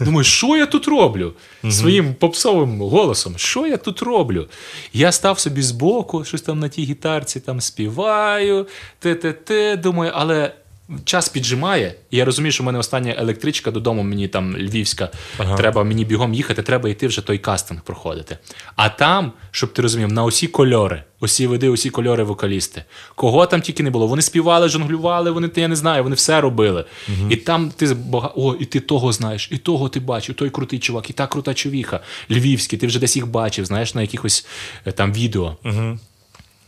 [0.01, 1.33] Думаю, що я тут роблю?
[1.71, 4.47] Своїм попсовим голосом, що я тут роблю?
[4.93, 8.67] Я став собі збоку, щось там на тій гітарці там співаю,
[8.99, 10.53] те-те-те, думаю, але
[11.05, 15.09] час піджимає, і я розумію, що в мене остання електричка додому, мені там львівська,
[15.57, 18.39] треба мені бігом їхати, треба йти вже той кастинг проходити.
[18.77, 22.85] А там, щоб ти розумів, на усі кольори, усі види, усі кольори вокалісти.
[23.15, 24.07] Кого там тільки не було.
[24.07, 26.85] Вони співали, жонглювали, вони я не знаю, вони все робили.
[27.31, 28.33] І там ти бага...
[28.37, 31.55] о, і ти того знаєш, і того ти бачив, той крутий чувак, і та крута
[31.55, 34.47] човіха, львівські, ти вже десь їх бачив, знаєш, на якихось
[34.87, 35.57] е, там відео.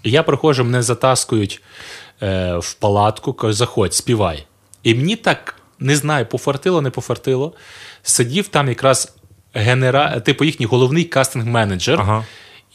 [0.02, 1.62] І я проходжу, мене затаскують
[2.22, 4.46] е, в палатку, кажуть, заходь, співай.
[4.83, 7.52] І мені так не знаю, пофартило, не пофартило.
[8.02, 9.14] Сидів там якраз
[9.54, 10.20] генера...
[10.20, 12.00] типу їхній головний кастинг-менеджер.
[12.00, 12.24] Ага.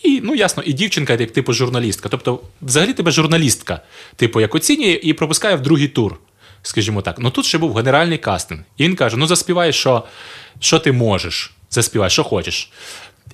[0.04, 2.10] І, ну, ясно, і дівчинка, як типу журналістка.
[2.10, 3.82] Тобто, взагалі тебе журналістка,
[4.16, 6.20] типу, як оцінює і пропускає в другий тур,
[6.62, 7.20] скажімо так.
[7.20, 8.62] Ну тут ще був генеральний кастинг.
[8.78, 10.04] І він каже: ну заспівай, що,
[10.60, 11.54] що ти можеш.
[11.70, 12.72] Заспівай, що хочеш.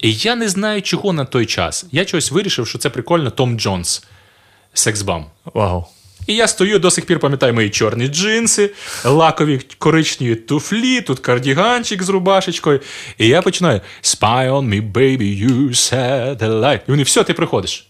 [0.01, 1.85] І я не знаю, чого на той час.
[1.91, 4.03] Я чогось вирішив, що це прикольно Том Джонс,
[4.73, 5.25] сексбам.
[5.45, 5.85] Вау.
[6.29, 8.71] І я стою до сих пір пам'ятаю мої чорні джинси,
[9.05, 12.79] лакові коричневі туфлі, тут кардіганчик з рубашечкою.
[13.17, 16.79] І я починаю Spy on me, baby, you said the light.
[16.87, 17.87] І вони, все, ти приходиш.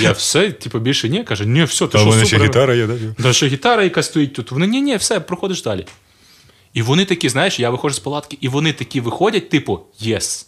[0.00, 3.32] Я все, типу, більше ні, каже, ні, все, ти що мене ще гітара є, да?
[3.32, 4.50] Ще гітара, яка стоїть тут.
[4.50, 5.86] Вони ні, ні, все, проходиш далі.
[6.72, 10.46] І вони такі, знаєш, я виходжу з палатки, і вони такі виходять, типу, єс.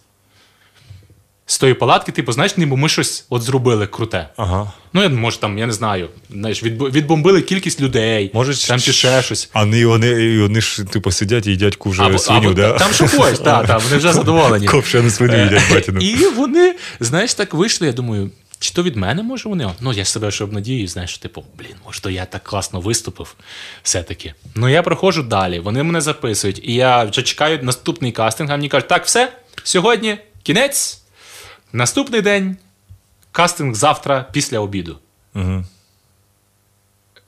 [1.48, 4.28] З тої палатки, типу, знаєш, ніби ми щось от зробили круте.
[4.36, 4.72] Ага.
[4.92, 9.22] Ну, я може там, я не знаю, знаєш, відбомбили кількість людей, Може, там чи ще
[9.22, 9.50] щось.
[9.52, 12.72] А вони, вони, вони ж типу сидять і їдять Або- свиню, або да?
[12.72, 14.66] Там що хочеш, так, так, вони вже задоволені.
[14.66, 16.00] Копчену свиню їдять батіну.
[16.00, 19.70] І вони, знаєш, так вийшли, я думаю, чи то від мене може вони?
[19.80, 23.34] Ну, я себе ще обнадію, знаєш, що, типу, блін, може, то я так класно виступив
[23.82, 24.34] все-таки.
[24.54, 28.68] Ну, я проходжу далі, вони мене записують, і я вже чекаю наступний кастинг, а мені
[28.68, 29.32] кажуть, так, все,
[29.62, 31.00] сьогодні кінець,
[31.72, 32.56] наступний день,
[33.32, 34.98] кастинг завтра після обіду.
[35.34, 35.64] Угу.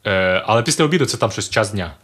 [0.06, 1.94] Е, але після обіду це там щось час дня.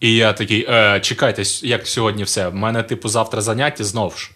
[0.00, 2.48] І я такий, е, чекайте, як сьогодні все.
[2.48, 4.30] В мене, типу, завтра заняття знов ж.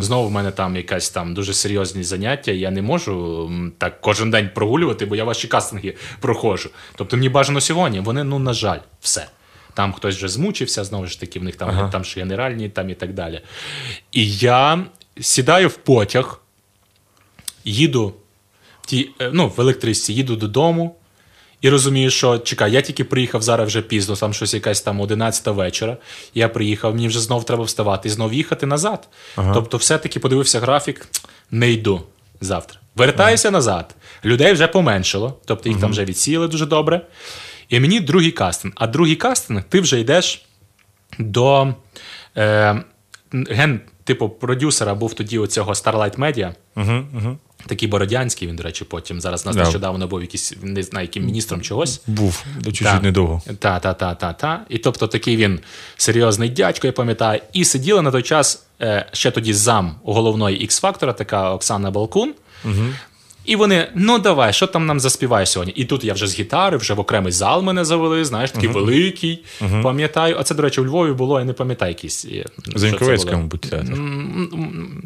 [0.00, 2.52] Знову в мене там якась там дуже серйозні заняття.
[2.52, 6.70] Я не можу так кожен день прогулювати, бо я ваші кастинги проходжу.
[6.94, 8.00] Тобто мені бажано сьогодні.
[8.00, 9.26] Вони, ну, на жаль, все.
[9.74, 12.94] Там хтось вже змучився, знову ж таки, в них там, там ж генеральні там і
[12.94, 13.40] так далі.
[14.12, 14.84] І я
[15.20, 16.40] сідаю в потяг,
[17.64, 18.14] їду
[18.82, 20.96] в тій, е, ну, в електричці, їду додому.
[21.60, 25.46] І розумію, що чекай, я тільки приїхав зараз вже пізно, там щось якась там 11
[25.46, 25.96] вечора.
[26.34, 29.08] Я приїхав, мені вже знов треба вставати і знов їхати назад.
[29.54, 31.08] Тобто, все-таки подивився графік,
[31.50, 32.02] не йду
[32.40, 32.80] завтра.
[32.96, 33.94] Вертаюся назад.
[34.24, 37.00] Людей вже поменшало, тобто їх там вже відсіяли дуже добре.
[37.68, 38.74] І мені другий кастинг.
[38.76, 40.44] А другий кастинг ти вже йдеш
[41.18, 41.74] до
[42.36, 42.82] е,
[43.32, 46.52] ген, типу, продюсера був тоді у цього Starlight Media.
[46.76, 47.38] Угу, угу.
[47.66, 49.64] Такий Бородянський, він, до речі, потім зараз нас Да.
[49.64, 52.00] нещодавно був якийсь, не знаю, яким міністром чогось.
[52.06, 53.00] Був чуть-чуть Та.
[53.00, 53.42] недовго.
[53.58, 54.60] Та, та, та, та, та.
[54.68, 55.60] І тобто такий він
[55.96, 57.40] серйозний дядько, я пам'ятаю.
[57.52, 62.34] І сиділа на той час е, ще тоді зам головної X-фактора, така Оксана Балкун.
[62.64, 62.84] Угу.
[63.50, 65.72] І вони, ну давай, що там нам заспіває сьогодні?
[65.76, 69.44] І тут я вже з гітари, вже в окремий зал мене завели, знаєш, такий великий.
[69.82, 70.36] Пам'ятаю.
[70.38, 71.94] А це, до речі, у Львові було, я не пам'ятаю.
[71.94, 73.42] Зеньковецькому, це Заньковецька, було.
[73.42, 73.92] мабуть, театр.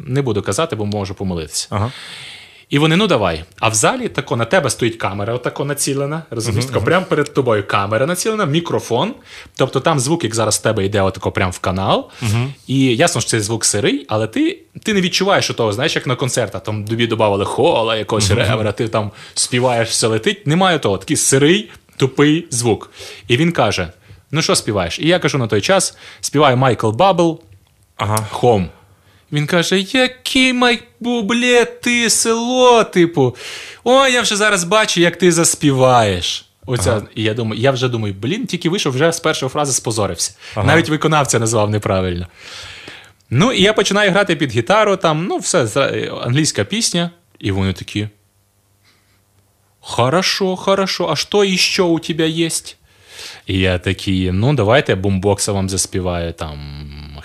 [0.07, 1.67] Не буду казати, бо можу помилитися.
[1.69, 1.91] Ага.
[2.69, 3.43] І вони, ну давай.
[3.59, 6.23] А в залі тако на тебе стоїть камера, отако націлена.
[6.31, 9.13] Розумієш, тако прямо перед тобою камера націлена, мікрофон.
[9.55, 12.09] Тобто там звук, як зараз в тебе йде, отако прямо в канал.
[12.67, 16.15] І ясно, що цей звук сирий, але ти, ти не відчуваєш того, знаєш, як на
[16.15, 16.63] концертах.
[16.63, 20.47] Там тобі додавали хола, якогось ревера, ти там співаєш, все летить.
[20.47, 22.91] Немає того, такий сирий, тупий звук.
[23.27, 23.89] І він каже:
[24.31, 24.99] Ну що співаєш?
[24.99, 27.41] І я кажу на той час: співаю Майкл Бабл,
[27.97, 28.27] Ага.
[29.35, 33.35] Він каже: який май бублє, ти село, типу.
[33.83, 36.45] О, я вже зараз бачу, як ти заспіваєш.
[36.65, 40.35] Оця, І я думаю, я вже думаю, блін, тільки вийшов, вже з першої фрази спозорився.
[40.63, 42.27] Навіть виконавця назвав неправильно.
[43.29, 45.67] Ну, і я починаю грати під гітару, там, ну, все,
[46.23, 48.09] англійська пісня, і вони такі.
[49.79, 52.49] Хорошо, хорошо, а що іще у тебе є?
[53.47, 56.59] І я такий, ну давайте бумбокса вам заспіваю, там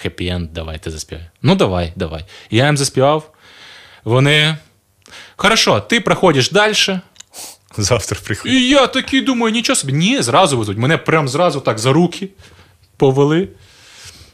[0.05, 1.27] хеппі-енд давайте заспіваю.
[1.43, 2.25] Ну, давай, давай.
[2.51, 3.31] Я їм заспівав.
[4.05, 4.57] Вони.
[5.37, 6.75] Хорошо, ти проходиш далі.
[7.79, 8.53] Завтра приходь.
[8.53, 9.93] І я такий думаю, нічого собі.
[9.93, 10.79] Ні, зразу везуть.
[10.79, 12.29] Мене прям зразу так за руки
[12.97, 13.49] повели.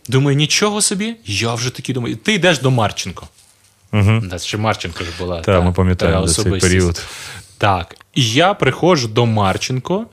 [0.08, 1.16] Думаю, нічого собі.
[1.24, 3.28] Я вже такий думаю, ти йдеш до Марченко.
[3.92, 4.22] Угу.
[4.24, 5.40] Да, ще Марченко ж була.
[5.40, 7.02] Та, ми пам'ятаємо та цей період.
[7.58, 7.96] Так.
[8.14, 10.06] І я приходжу до Марченко.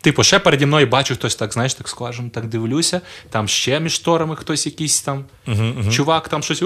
[0.00, 3.00] Типу, ще переді мною бачу хтось так, знаєш, так скважем, так дивлюся.
[3.30, 5.24] Там ще між шторами хтось якийсь там
[5.92, 6.62] чувак там щось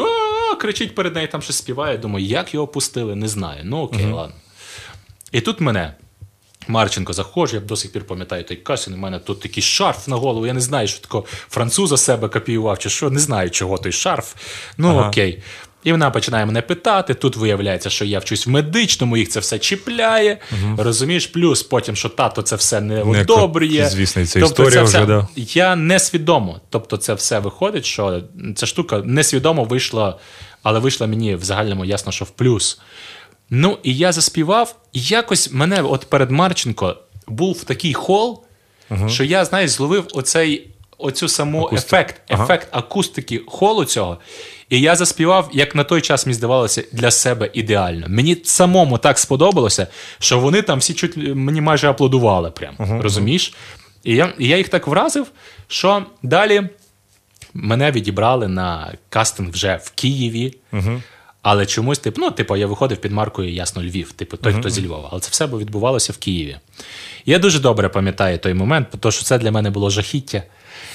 [0.61, 1.99] кричить перед нею, там щось співає.
[1.99, 3.61] Думаю, як його пустили, не знаю.
[3.65, 4.37] Ну окей, ладно.
[5.33, 5.95] І тут мене.
[6.69, 10.17] Марченко заходжу, я до сих пір пам'ятаю той касін, у мене тут такий шарф на
[10.17, 10.47] голову.
[10.47, 14.35] Я не знаю, що такого француза себе копіював, чи що, не знаю, чого той шарф.
[14.79, 15.43] Ну окей.
[15.85, 17.15] І вона починає мене питати.
[17.15, 20.39] Тут виявляється, що я вчусь в медичному, їх це все чіпляє.
[20.79, 23.89] Розумієш, плюс потім, що тато це все не, одобрює.
[23.91, 25.29] звісно, це тобто історія це все, да.
[25.37, 26.61] Я несвідомо.
[26.71, 28.23] Тобто, це все виходить, що
[28.57, 30.19] ця штука несвідомо вийшла,
[30.63, 32.81] але вийшла мені в загальному ясно, що в плюс.
[33.51, 38.45] Ну, і я заспівав, і якось мене от перед Марченко був такий хол,
[39.09, 44.19] що я, знаєш, зловив оцей, оцю саму ефект, ефект акустики холу цього.
[44.69, 48.07] І я заспівав, як на той час мені здавалося, для себе ідеально.
[48.09, 49.87] Мені самому так сподобалося,
[50.19, 52.51] що вони там всі чуть мені майже аплодували.
[52.51, 53.55] Прям, розумієш?
[54.05, 55.27] І я, і я їх так вразив,
[55.69, 56.69] що далі
[57.55, 60.55] мене відібрали на кастинг вже в Києві.
[61.43, 64.87] Але чомусь, типу, ну, типу, я виходив під маркою Ясно Львів, типу, той, хто зі
[64.87, 65.09] Львова.
[65.13, 66.57] Але це все відбувалося в Києві.
[67.27, 70.43] Я дуже добре пам'ятаю той момент, тому що це для мене було жахіття,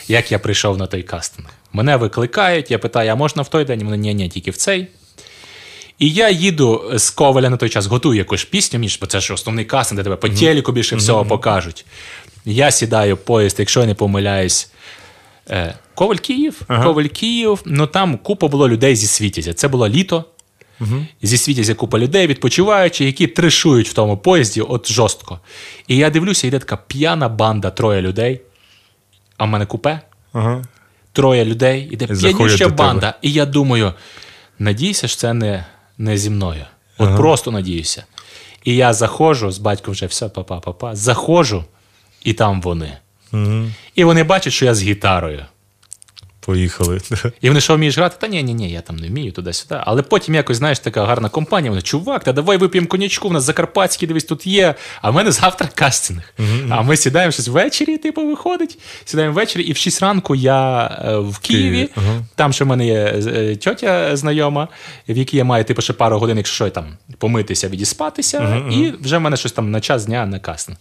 [0.08, 1.50] як я прийшов на той кастинг.
[1.74, 3.84] Мене викликають, я питаю, а можна в той день?
[3.84, 4.88] Вони ні, ні, тільки в цей.
[6.00, 9.34] І я їду з Коваля на той час, готую якусь пісню, між, бо це ж
[9.34, 11.86] основний кастинг, де тебе по телеку більше всього покажуть.
[12.46, 14.72] Я сідаю в поїзд, якщо я не помиляюсь.
[15.50, 17.62] Е, Коваль Київ, Коваль Київ.
[17.66, 19.54] Ну там купа було людей зі Світязя.
[19.54, 20.26] Це було літо.
[21.22, 25.40] Зі Світязя купа людей, відпочиваючи, які трешують в тому поїзді, от жорстко.
[25.88, 28.42] І я дивлюся, йде така п'яна банда, троє людей.
[29.40, 30.00] А в мене купе.
[30.34, 30.64] Ага.
[31.14, 32.20] Троє людей, іде тебе.
[32.76, 33.14] банда.
[33.22, 33.94] І я думаю,
[34.60, 35.66] надійся, що це не,
[35.98, 36.66] не зі мною.
[36.98, 38.04] От просто надіюся.
[38.64, 40.96] І я заходжу з батьком вже все, папа, папа.
[40.96, 41.64] Заходжу,
[42.24, 42.98] і там вони.
[43.96, 45.46] І вони бачать, що я з гітарою.
[46.50, 47.00] Поїхали.
[47.42, 48.16] І вони що вмієш грати?
[48.20, 49.82] Та ні, ні, ні, я там не вмію туди-сюди.
[49.84, 51.72] Але потім якось, знаєш, така гарна компанія.
[51.72, 54.76] Вони, чувак, та давай вип'ємо конячку, в нас закарпатський, дивись, тут є.
[55.02, 56.34] А в мене завтра кастинг.
[56.70, 58.80] А ми сідаємо щось ввечері, типу, виходить.
[59.06, 61.90] Сідаємо ввечері, і в 6 ранку я е, в Києві.
[61.96, 62.26] Ага.
[62.36, 64.68] Там ще в мене є е, тьотя знайома,
[65.10, 66.86] в якій я маю типу, ще пару годин, якщо що, там
[67.18, 70.78] помитися, відіспатися, і вже в мене щось там на час дня на кастинг.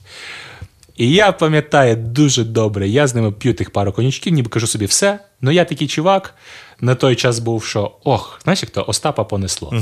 [0.99, 4.87] І я пам'ятаю дуже добре, я з ними п'ю тих пару конячків, ніби кажу собі
[4.87, 5.19] все.
[5.41, 6.35] Ну я такий чувак
[6.81, 9.75] на той час був, що ох, знаєш, як то Остапа понесло.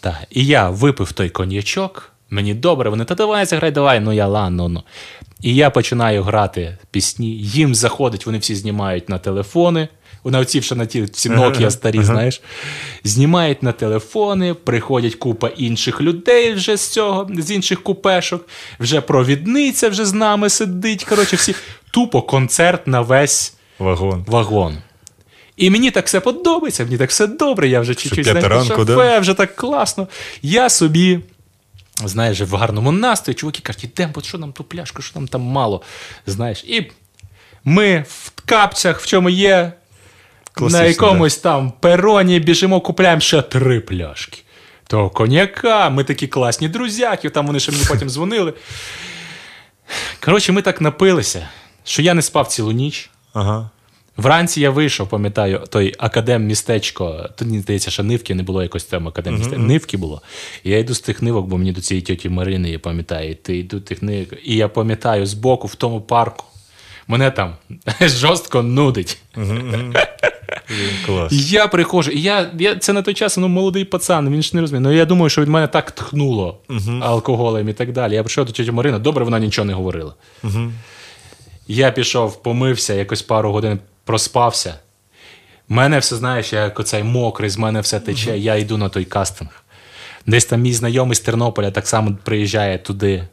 [0.00, 0.16] Так.
[0.30, 4.68] І я випив той конячок, мені добре, вони та давай заграй, давай, ну я ладно.
[4.68, 4.82] Ну.
[5.40, 9.88] І я починаю грати пісні, їм заходить, вони всі знімають на телефони.
[10.60, 12.40] Ще на ті ці Nokia старі, знаєш,
[13.04, 18.48] знімають на телефони, приходять купа інших людей вже з цього, з інших купешок,
[18.80, 21.04] вже провідниця вже з нами сидить.
[21.04, 21.54] Коротше, всі
[21.90, 24.24] тупо концерт на весь Вагон.
[24.26, 24.78] вагон.
[25.56, 29.56] І мені так все подобається, мені так все добре, я вже чуть-чуть шафе, вже так
[29.56, 30.08] класно.
[30.42, 31.20] Я собі,
[32.04, 35.40] знаєш, в гарному настрої, чуваки кажуть, ідемо, от що нам ту пляшку, що нам там
[35.40, 35.82] мало.
[36.26, 36.90] Знаєш, і
[37.64, 39.72] ми в капцях, в чому є,
[40.58, 44.42] Класично, на якомусь там пероні біжимо, купляємо ще три пляшки.
[44.86, 48.52] То коньяка, ми такі класні друзяки, там вони ще мені потім дзвонили.
[50.24, 51.48] Коротше, ми так напилися,
[51.84, 53.10] що я не спав цілу ніч.
[53.32, 53.70] Ага.
[54.16, 57.28] Вранці я вийшов, пам'ятаю, той академ містечко.
[57.36, 59.62] Тут мені здається, що нивки не було якось там академ містечко.
[59.62, 60.22] Нивки було.
[60.64, 63.58] І я йду з тих нивок, бо мені до цієї тьоті Марини, я пам'ятаю, ти
[63.58, 64.28] йду тих нивок.
[64.44, 66.44] І я пам'ятаю збоку в тому парку.
[67.08, 67.54] Мене там
[68.00, 69.18] жорстко нудить.
[71.06, 71.32] Клас.
[71.32, 74.60] Я приходжу, і я, я це на той час ну, молодий пацан, він ж не
[74.60, 74.80] розуміє.
[74.80, 76.58] Ну я думаю, що від мене так тхнуло
[77.00, 78.14] алкоголем і так далі.
[78.14, 80.14] Я прийшов до тіті Марини, добре, вона нічого не говорила.
[81.68, 84.74] Я пішов, помився, якось пару годин проспався.
[85.68, 89.04] Мене все, знаєш, я як оцей мокрий, з мене все тече, я йду на той
[89.04, 89.64] кастинг.
[90.26, 93.28] Десь там мій знайомий з Тернополя так само приїжджає туди.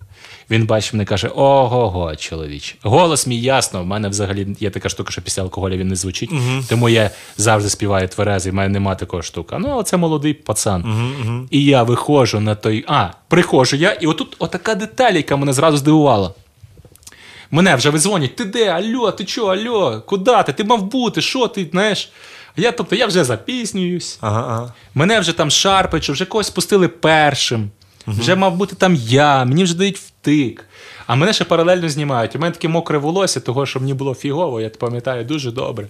[0.50, 2.78] Він бачить мене і каже: ого-го, чоловіч.
[2.82, 3.84] Голос мій ясно.
[3.84, 6.30] В мене взагалі є така штука, що після алкоголю він не звучить.
[6.70, 9.56] Тому я завжди співаю тверезий, в мене нема такої штуки.
[9.60, 11.48] Ну, але це молодий пацан.
[11.52, 12.86] І я виходжу на той.
[12.88, 16.34] А, приходжу я, і отут отака деталь, яка мене зразу здивувала.
[17.52, 18.68] Мене вже визвонять, ти де?
[18.70, 20.54] Алло, ти чо, алло, куди ти?
[20.54, 22.12] Ти мав бути, що ти, знаєш?
[22.58, 24.18] Я, тобто, я вже запіснююсь.
[24.22, 24.74] Ага, ага.
[24.96, 27.70] Мене вже там шарпають, що вже когось спустили першим.
[28.08, 30.66] Вже мав бути там я, мені вже дають втик.
[31.08, 32.36] А мене ще паралельно знімають.
[32.36, 35.88] У мене таке мокре волосся, того, що мені було фігово, я пам'ятаю дуже добре.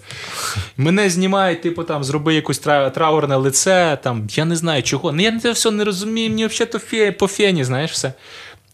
[0.77, 5.11] Мене знімають, типу, там, зроби якусь тра- траурне лице, там, я не знаю чого.
[5.11, 8.13] Ну, я це все не розумію, мені взагалі то по фені, знаєш все.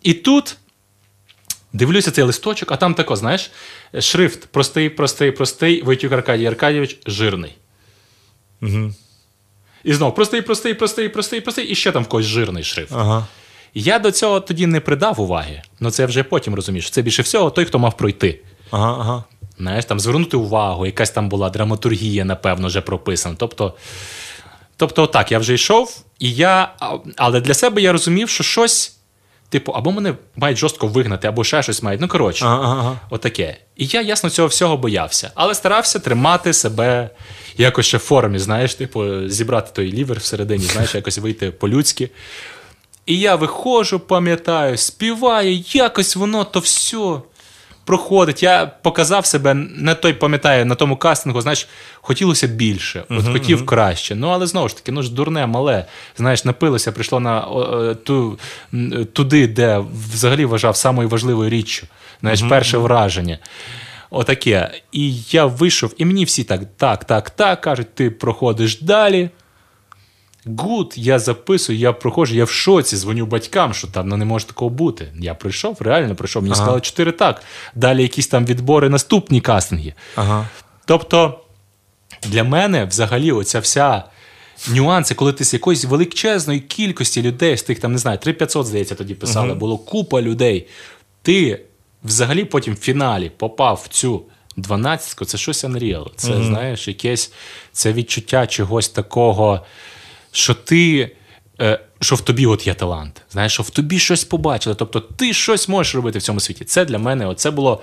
[0.03, 0.57] І тут
[1.73, 3.51] дивлюся цей листочок, а там тако, знаєш,
[3.99, 7.57] шрифт простий, простий, простий, Войтюк Аркадій Аркадійович жирний.
[8.61, 8.93] Угу.
[9.83, 12.91] І знов простий, простий, простий, простий, простий, і ще там в когось жирний шрифт.
[12.95, 13.27] Ага.
[13.73, 16.89] Я до цього тоді не придав уваги, але це вже потім розумієш.
[16.89, 18.39] Це більше всього той, хто мав пройти.
[18.71, 19.23] Ага, ага.
[19.57, 23.35] Знаєш, там звернути увагу, якась там була драматургія, напевно, вже прописана.
[23.39, 23.73] Тобто,
[24.77, 26.73] тобто, так, я вже йшов, і я.
[27.17, 28.98] Але для себе я розумів, що щось,
[29.49, 32.01] типу, або мене мають жорстко вигнати, або ще щось мають.
[32.01, 33.57] Ну, коротше, Ага, ага, отаке.
[33.75, 35.31] І я ясно цього всього боявся.
[35.35, 37.09] Але старався тримати себе
[37.57, 42.09] якось ще в формі, знаєш, типу, зібрати той лівер всередині, знаєш, якось вийти по-людськи.
[43.05, 46.97] І я виходжу, пам'ятаю, співаю, якось воно то все
[47.89, 48.43] проходить.
[48.43, 54.15] Я показав себе не той, пам'ятаю, на тому кастингу, знаєш, хотілося більше, от хотів краще.
[54.15, 55.85] Ну, але знову ж таки, ну ж дурне, мале.
[56.17, 57.41] Знаєш, напилося, прийшло на
[58.03, 58.39] ту,
[59.13, 61.87] туди, де взагалі вважав самою важливою річчю.
[62.21, 63.37] Знаєш, перше враження.
[64.09, 64.71] Отаке.
[64.91, 69.29] І я вийшов, і мені всі так, так, так, так, кажуть, ти проходиш далі.
[70.45, 74.45] Гуд, я записую, я проходжу, я в шоці, дзвоню батькам, що там ну, не може
[74.45, 75.13] такого бути.
[75.19, 76.43] Я прийшов, реально прийшов.
[76.43, 77.43] Мені сказали чотири так.
[77.75, 79.93] Далі якісь там відбори, наступні кастинги.
[80.15, 80.47] Ага.
[80.85, 81.39] Тобто,
[82.23, 84.03] для мене взагалі оця вся
[84.67, 88.95] нюанси, коли ти з якоїсь величезної кількості людей, з тих там, не знаю, 3500, здається,
[88.95, 90.67] тоді писали, було купа людей.
[91.21, 91.65] Ти
[92.03, 94.21] взагалі потім в фіналі попав в цю
[94.57, 96.05] дванадцятку, це щось unreal.
[96.15, 97.33] Це, знаєш, якесь
[97.71, 99.65] це відчуття чогось такого,
[100.31, 101.11] що ти.
[101.61, 104.75] е, Що в тобі от є талант, знаєш, що в тобі щось побачили.
[104.75, 106.65] Тобто ти щось можеш робити в цьому світі.
[106.65, 107.81] Це для мене, оце це було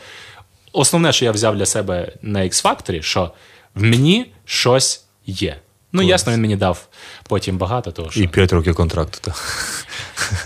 [0.73, 3.31] основне, що я взяв для себе на X-Factor, що
[3.75, 5.61] в мені щось є.
[5.92, 6.88] Ну, ясно, він мені дав
[7.29, 8.20] потім багато того, що.
[8.20, 9.18] І 5 років контракту.
[9.20, 9.35] Та.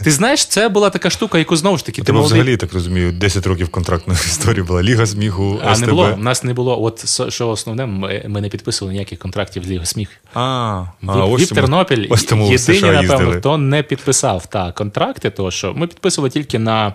[0.04, 2.38] Ти знаєш, це була така штука, яку знову ж таки ти молодий.
[2.38, 4.82] взагалі, так розумію, 10 років контрактної історії була.
[4.82, 5.86] Ліга сміху, А СТБ.
[5.86, 6.12] не було.
[6.14, 6.82] У нас не було.
[6.82, 10.08] От що основне, ми, не підписували ніяких контрактів з Ліги сміх.
[10.34, 13.36] А, а Віп, ось Віп Тернопіль ось єдині, США напевно, їздили.
[13.38, 16.94] хто не підписав та, контракти, тому що ми підписували тільки на,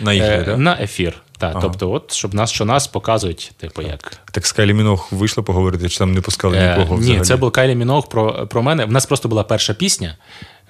[0.00, 0.56] На ігри, е, да?
[0.56, 1.14] на ефір.
[1.38, 4.12] Та, Тобто, от, щоб нас, що нас показують, типу, як.
[4.32, 7.24] Так з Кайлі Міног вийшло поговорити, чи там не пускали Е, нікого ні, взагалі?
[7.24, 8.84] це був Кайлі Міног про, про мене.
[8.84, 10.16] В нас просто була перша пісня.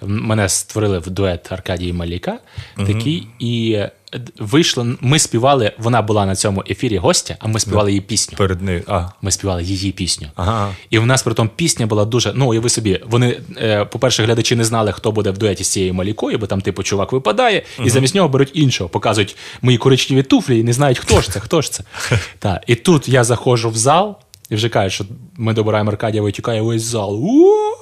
[0.02, 2.38] Мене створили в дует Аркадії Маліка.
[2.76, 3.90] Такий, і е,
[4.38, 4.86] вийшло.
[5.00, 5.72] Ми співали.
[5.78, 8.38] Вона була на цьому ефірі гостя, а ми співали її пісню.
[8.38, 8.82] Перед нею.
[8.86, 10.28] А, Ми співали її пісню.
[10.34, 10.74] Ага.
[10.90, 12.32] І в нас при тому пісня була дуже.
[12.34, 15.94] Ну, уяви собі, вони, е, по-перше, глядачі не знали, хто буде в дуеті з цією
[15.94, 20.58] малікою, бо там, типу, чувак випадає, і замість нього беруть іншого, показують мої коричневі туфлі
[20.58, 21.84] і не знають, хто ж це, хто ж це.
[22.38, 22.60] Та.
[22.66, 24.16] І тут я заходжу в зал
[24.50, 25.04] і вже кажуть, що
[25.36, 27.14] ми добираємо Аркадія, витікає весь зал.
[27.14, 27.74] У-у-у!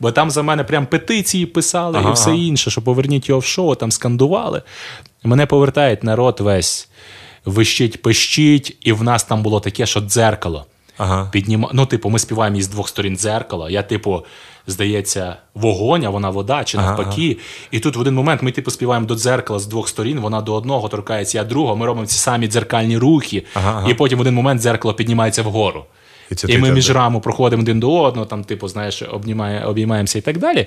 [0.00, 2.10] Бо там за мене прям петиції писали Ага.
[2.10, 4.62] і все інше, що поверніть його в шоу, там скандували.
[5.24, 6.88] Мене повертають народ весь
[7.44, 10.66] вищить, пищить, і в нас там було таке, що дзеркало.
[10.98, 11.28] Ага.
[11.32, 11.70] Підніма...
[11.72, 13.70] Ну, типу, ми співаємо із двох сторін дзеркала.
[13.70, 14.24] Я, типу,
[14.66, 17.36] здається, вогонь, а вона вода, чи навпаки.
[17.70, 20.54] І тут в один момент ми, типу, співаємо до дзеркала з двох сторін, вона до
[20.54, 21.76] одного торкається, я другого.
[21.76, 23.90] Ми робимо ці самі дзеркальні рухи, Ага, ага.
[23.90, 25.84] і потім в один момент дзеркало піднімається вгору.
[26.30, 30.18] І це І ми між раму проходимо один до одного, там, типу, знаєш, обнімає, обіймаємося
[30.18, 30.66] і так далі.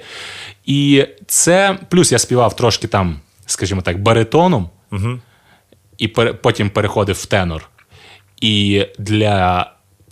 [0.65, 5.19] І це плюс я співав трошки там, скажімо так, баритоном, Угу.
[5.97, 7.69] і пере- потім переходив в тенор.
[8.41, 9.71] І для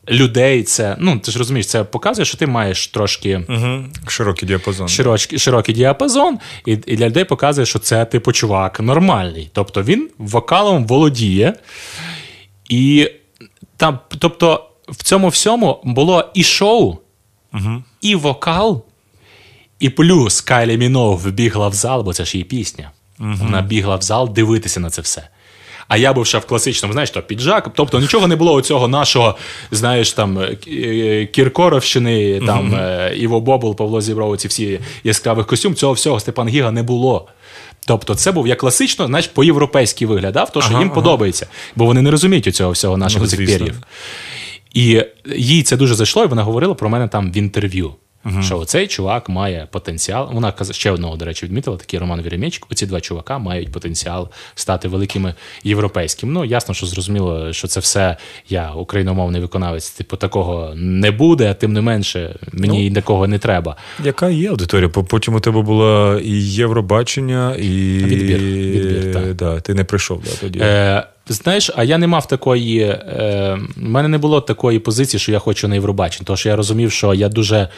[0.10, 3.86] людей це, ну, ти ж розумієш, це показує, що ти маєш трошки Угу.
[4.08, 4.88] Широкий діапазон.
[4.88, 9.50] широчки, широкий діапазон, і, і для людей показує, що це типу чувак нормальний.
[9.54, 11.54] Тобто він вокалом володіє.
[12.70, 13.12] І
[13.78, 16.98] там, тобто, в цьому всьому було і шоу,
[18.02, 18.86] і вокал,
[19.80, 22.92] і плюс Кайлі Мінов вбігла в зал, бо це ж її пісня.
[23.20, 25.28] Вона бігла в зал дивитися на це все.
[25.88, 27.72] А я був ще в класичному, знаєш, то піджак.
[27.76, 29.38] Тобто нічого не було у цього нашого,
[29.72, 35.76] знаєш, там е, е, Кіркоровщини, там е, Іво Бобул, Павло Зібров, ці всі яскравих костюм.
[35.76, 37.28] Цього всього Степан Гіга не було.
[37.88, 40.96] Тобто, це був як класично, знаєш, по-європейськи виглядав, то що Ага, їм ага.
[40.96, 43.76] подобається, бо вони не розуміють у цього всього наших Ну, цих пер'їв.
[44.74, 45.04] І
[45.36, 47.96] їй це дуже зайшло, і вона говорила про мене там в інтерв'ю.
[48.42, 50.30] Що цей чувак має потенціал.
[50.34, 52.66] Вона ще одного, до речі, відмітила, такий Роман Віремєчик.
[52.72, 56.34] Оці два чувака мають потенціал стати великими європейськими.
[56.34, 58.18] Ну, ясно, що зрозуміло, що це все
[58.50, 62.96] я, україномовний виконавець, типу, такого не буде, а тим не менше, мені Ну.
[62.96, 63.76] такого не треба.
[64.04, 64.90] Яка є аудиторія?
[64.90, 68.38] Потім у тебе було і Євробачення, і Відбір.
[68.40, 69.34] Відбір, так.
[69.36, 70.60] Да, ти не прийшов да, тоді.
[70.62, 71.04] Е,
[71.34, 72.80] знаєш, а я не мав такої.
[72.82, 76.26] Е, в мене не було такої позиції, що я хочу на Євробачення.
[76.26, 77.70] Тому що я розумів, що я дуже,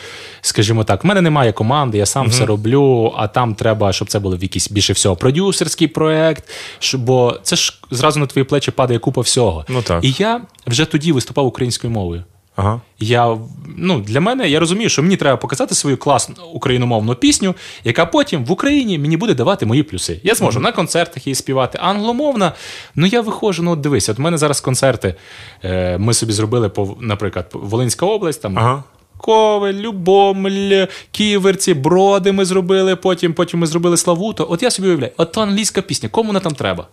[0.42, 4.20] скажімо так, в мене немає команди, я сам все роблю, а там треба, щоб це
[4.20, 6.50] було в якийсь більше всього продюсерський проект.
[6.80, 9.66] щоб- Бо це ж зразу на твої плечі падає купа всього.
[9.70, 10.04] Ну, так.
[10.06, 12.24] І я вже тоді виступав українською мовою.
[12.58, 12.82] Ага.
[13.00, 13.38] Я
[13.78, 18.46] ну для мене я розумію, що мені треба показати свою класну україномовну пісню, яка потім
[18.46, 20.20] в Україні мені буде давати мої плюси.
[20.24, 21.80] Я зможу на концертах її співати.
[21.82, 22.54] Англомовна,
[22.96, 23.64] ну я виходжу.
[23.64, 25.16] Ну от дивись, от в мене зараз концерти.
[25.64, 28.84] Е, ми собі зробили по, наприклад, Волинська область, там Ага.
[29.18, 34.48] Ковель, Любомль, Ківерці, Броди ми зробили, потім, потім ми зробили Славуто.
[34.50, 36.88] От я собі уявляю, от то англійська пісня, кому вона там треба?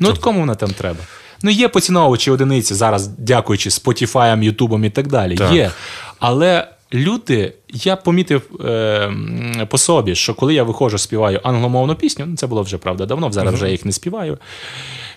[0.00, 0.98] Ну от кому вона там треба?
[1.42, 5.34] Ну, є поціновувачі одиниці зараз, дякуючи Spotify, Ютубом і так далі.
[5.34, 5.52] Так.
[5.52, 5.70] Є.
[6.18, 12.36] Але люди, я помітив е, по собі, що коли я виходжу, співаю англомовну пісню, ну
[12.36, 14.38] це було вже правда давно, зараз вже їх не співаю.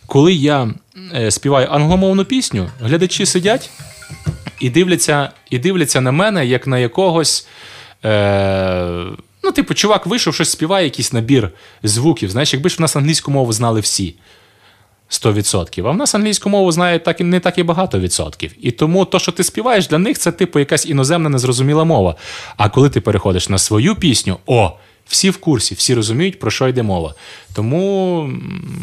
[0.05, 0.73] Коли я
[1.15, 3.69] е, співаю англомовну пісню, глядачі сидять
[4.59, 7.47] і дивляться, і дивляться на мене як на якогось.
[8.05, 9.05] Е,
[9.43, 11.51] ну, типу, чувак вийшов, щось співає, якийсь набір
[11.83, 12.29] звуків.
[12.29, 14.15] Знаєш, якби ж в нас англійську мову знали всі.
[15.09, 15.87] 100%.
[15.87, 18.51] А в нас англійську мову знає так і не так і багато відсотків.
[18.61, 22.15] І тому то, що ти співаєш, для них це типу якась іноземна незрозуміла мова.
[22.57, 24.71] А коли ти переходиш на свою пісню, о,
[25.07, 27.13] всі в курсі, всі розуміють, про що йде мова.
[27.53, 28.29] Тому,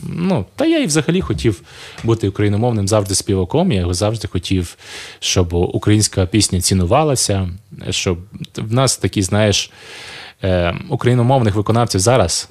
[0.09, 1.62] ну, та я і взагалі хотів
[2.05, 3.72] бути україномовним завжди співаком.
[3.72, 4.77] Я його завжди хотів,
[5.18, 7.49] щоб українська пісня цінувалася,
[7.91, 8.18] щоб
[8.57, 9.70] в нас такі, знаєш,
[10.43, 12.49] е, україномовних виконавців зараз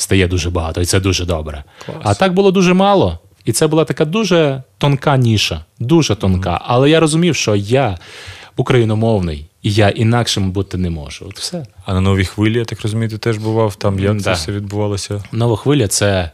[0.00, 1.64] стає дуже багато, і це дуже добре.
[2.02, 3.18] А так було дуже мало.
[3.44, 6.60] І це була така дуже тонка ніша, дуже тонка.
[6.64, 7.98] Але я розумів, що я
[8.56, 11.26] україномовний, і я інакшим бути не можу.
[11.28, 11.66] От все.
[11.84, 14.22] А на новій хвилі, я так розумію, ти теж бував там, як Да.
[14.22, 15.22] це все відбувалося?
[15.32, 16.30] Нова хвиля це.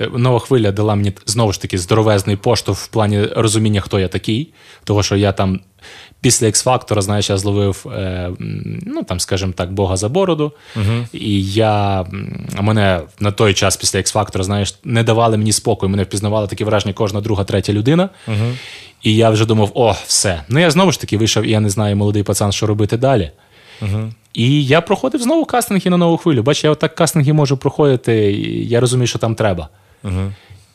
[0.00, 4.08] Е, Нова хвиля дала мені знову ж таки здоровезний поштовх в плані розуміння, хто я
[4.08, 4.52] такий.
[4.84, 5.60] Того, що я там
[6.20, 8.30] після X-фактора, знаєш, я зловив, е,
[8.86, 10.52] ну там, скажімо так, Бога за бороду.
[11.12, 12.04] І я
[12.60, 15.90] мене на той час після X-фактора, знаєш, не давали мені спокою.
[15.90, 18.08] Мене впізнавали таке враження кожна друга, третя людина.
[19.02, 20.42] І я вже думав, о, все.
[20.48, 23.30] Ну я знову ж таки вийшов, і я не знаю, молодий пацан, що робити далі.
[24.34, 26.42] І я проходив знову кастинги на нову хвилю.
[26.42, 29.68] Бач, я отак кастинги можу проходити, і я розумію, що там треба.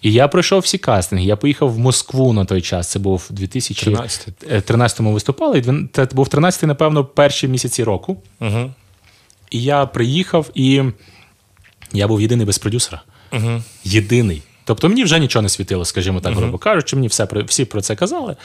[0.02, 1.26] І я пройшов всі кастинги.
[1.26, 2.92] Я поїхав в Москву на той час.
[2.92, 5.60] Це був 2013 виступали.
[5.60, 5.64] І
[5.94, 8.18] Це був 13-й, напевно, перші місяці року.
[8.42, 8.72] Угу.
[9.52, 10.84] І я приїхав, і
[11.94, 13.02] я був єдиний без продюсера.
[13.84, 14.42] Єдиний.
[14.66, 17.96] Тобто мені вже нічого не світило, скажімо так, грубо кажучи, мені все, всі про це
[17.96, 18.36] казали.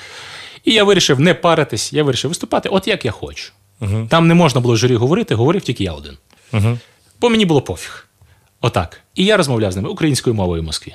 [0.65, 3.53] І я вирішив не паритись, я вирішив виступати, от як я хочу.
[4.09, 6.17] Там не можна було журі говорити, говорив тільки я один.
[7.21, 8.08] Бо мені було пофіг.
[8.61, 9.01] Отак.
[9.15, 10.95] І я розмовляв з ними українською мовою в Москві.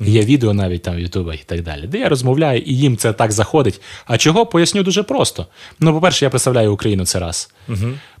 [0.00, 3.12] Є відео навіть там в Ютубі і так далі, де я розмовляю, і їм це
[3.12, 3.80] так заходить.
[4.06, 4.46] А чого?
[4.46, 5.46] Поясню дуже просто.
[5.80, 7.54] Ну, по-перше, я представляю Україну це раз.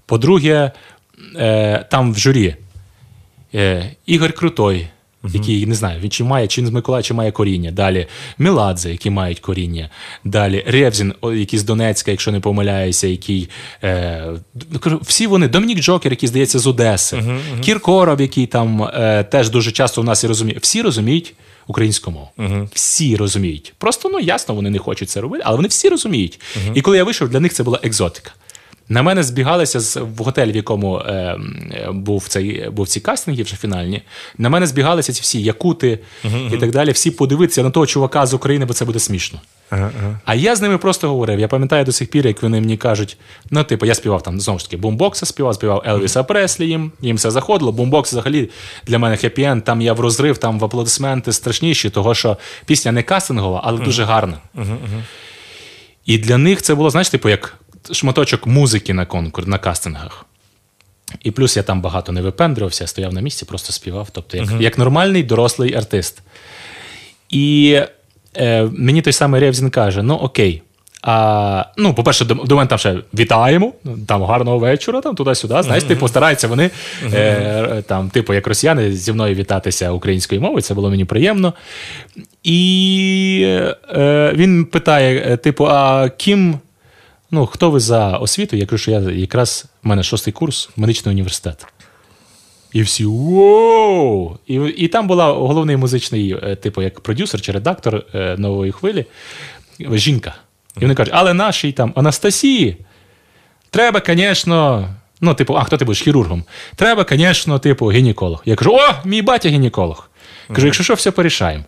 [0.06, 0.70] По-друге,
[1.36, 2.56] е, там в журі
[3.54, 4.88] е, Ігор Крутой,
[5.32, 7.70] який не знаю, він чи має, чи він з Миколая, чи має коріння.
[7.70, 8.06] Далі
[8.38, 9.90] Меладзе, які мають коріння.
[10.24, 13.48] Далі Ревзін, який з Донецька, якщо не помиляюся, який
[13.82, 14.26] е,
[14.86, 17.22] ну, всі вони, Домінік Джокер, який здається з Одеси,
[17.60, 20.58] Кіркоров, який там е, теж дуже часто у нас і розуміє.
[20.62, 21.34] Всі розуміють.
[21.66, 22.28] Українську мову.
[22.72, 23.74] Всі розуміють.
[23.78, 26.40] Просто ну ясно, вони не хочуть це робити, але вони всі розуміють.
[26.74, 28.30] І коли я вийшов, для них це була екзотика.
[28.88, 33.42] На мене збігалися з в готелі, в якому е, е, був цей був ці кастинги
[33.42, 34.02] вже фінальні.
[34.38, 35.98] На мене збігалися ці всі якути
[36.52, 36.90] і так далі.
[36.90, 39.40] Всі подивитися на того чувака з України, бо це буде смішно.
[39.70, 39.90] Ага.
[40.24, 41.40] А я з ними просто говорив.
[41.40, 43.16] Я пам'ятаю до сих пір, як вони мені кажуть:
[43.50, 46.92] ну, типу, я співав там знову ж таки бумбокса співав, співав Елвіса Преслі їм.
[47.00, 47.72] Їм все заходило.
[47.72, 48.50] Бумбокс взагалі
[48.86, 53.02] для мене хеппі-енд, Там я в розрив, там в аплодисменти страшніші, того що пісня не
[53.02, 54.38] кастингова, але дуже гарна.
[56.06, 57.58] І для них це було, знаєш, типу, як
[57.92, 60.26] шматочок музики на конкурс, на кастингах.
[61.22, 64.08] І плюс я там багато не випендрювався, стояв на місці, просто співав.
[64.12, 66.22] Тобто, як, як нормальний дорослий артист.
[67.28, 67.80] І
[68.36, 70.62] е, мені той самий Ревзін каже: ну окей.
[71.06, 73.72] А, ну, по-перше, до, до мене там ще вітаємо,
[74.06, 75.62] там гарного вечора, там туди-сюди.
[75.62, 76.70] Знаєш, типу, стараються вони,
[77.12, 81.54] е, там, типу, як росіяни, зі мною вітатися українською мовою, це було мені приємно.
[82.42, 83.58] І
[83.94, 86.58] е, він питає: е, типу, а ким
[87.34, 88.56] ну, хто ви за освіту?
[88.56, 91.66] Я кажу, що я якраз в мене шостий курс, медичний університет.
[92.72, 94.36] І всі воу!
[94.46, 99.06] І, і там була головний музичний, е, типу, як продюсер чи редактор е, нової хвилі,
[99.80, 100.34] жінка.
[100.76, 102.76] І вони кажуть, але нашій там Анастасії
[103.70, 104.88] треба, звісно.
[105.20, 106.44] Ну, типу, а хто ти будеш хірургом?
[106.76, 108.42] Треба, звісно, типу, гінеколог.
[108.44, 110.10] Я кажу: о, мій батя гінеколог.
[110.52, 111.64] Кажу, якщо що, все порішаємо.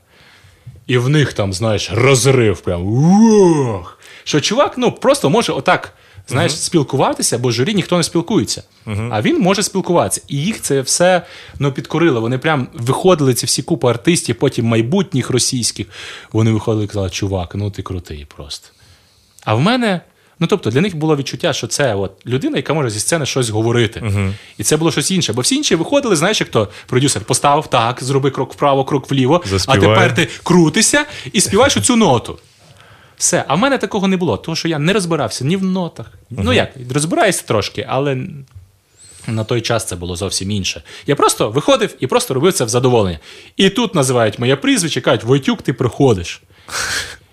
[0.86, 2.60] І в них там, знаєш, розрив.
[2.60, 3.95] Прям ух!
[4.26, 5.92] Що чувак, ну просто може отак.
[6.28, 8.62] Знаєш, спілкуватися, бо журі ніхто не спілкується.
[9.10, 10.20] А він може спілкуватися.
[10.28, 11.22] І їх це все
[11.58, 12.20] ну, підкорило.
[12.20, 15.86] Вони прям виходили, ці всі купи артистів, потім майбутніх російських.
[16.32, 18.68] Вони виходили і казали, чувак, ну ти крутий просто.
[19.44, 20.00] А в мене,
[20.40, 23.48] ну тобто, для них було відчуття, що це от людина, яка може зі сцени щось
[23.48, 24.02] говорити.
[24.58, 25.32] І це було щось інше.
[25.32, 29.42] Бо всі інші виходили, знаєш, як то продюсер поставив так, зроби крок вправо, крок вліво,
[29.46, 29.78] Заспівай.
[29.78, 32.38] а тепер ти крутишся і співаєш оцю ноту.
[33.16, 36.06] Все, а в мене такого не було, тому що я не розбирався ні в нотах.
[36.30, 38.18] Ну як, розбираюся трошки, але
[39.28, 40.82] на той час це було зовсім інше.
[41.06, 43.18] Я просто виходив і просто робив це в задоволення.
[43.56, 46.42] І тут називають моє прізвище, кажуть, Войтюк, ти приходиш.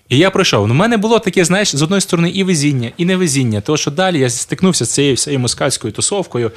[0.10, 0.68] І я пройшов.
[0.68, 3.62] Ну, в мене було таке, знаєш, з одної сторони, і везіння, і невезіння.
[3.62, 6.52] Тому що далі я стикнувся з цією всією москальською тусовкою.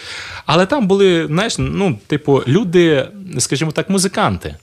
[0.46, 3.08] Але там були, знаєш, ну, типу, люди,
[3.38, 4.56] скажімо так, музиканти.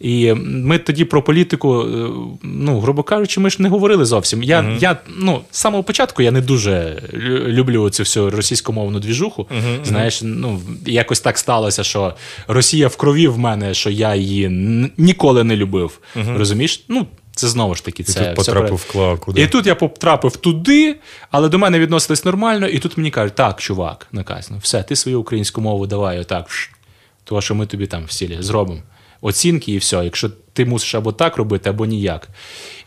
[0.00, 2.08] І ми тоді про політику, е,
[2.42, 4.42] ну, грубо кажучи, ми ж не говорили зовсім.
[4.42, 7.02] Я, я ну, з самого початку я не дуже
[7.46, 9.46] люблю цю всю російськомовну двіжуху.
[9.84, 12.14] Знаєш, ну, якось так сталося, що
[12.48, 14.48] Росія в крові в мене, що я її
[14.96, 15.98] ніколи не любив.
[16.36, 16.84] Розумієш?
[16.88, 19.32] Ну, це знову ж таки, І це тут потрапив пере- в клаку.
[19.36, 20.96] і тут я потрапив туди,
[21.30, 24.96] але до мене відносились нормально, і тут мені кажуть, так, чувак, наказ, ну все, ти
[24.96, 26.50] свою українську мову давай, отак.
[26.50, 26.70] шш,
[27.24, 28.80] То, що ми тобі там в стілі зробимо.
[29.24, 29.96] Оцінки і все.
[30.04, 32.28] Якщо ти мусиш або так робити, або ніяк.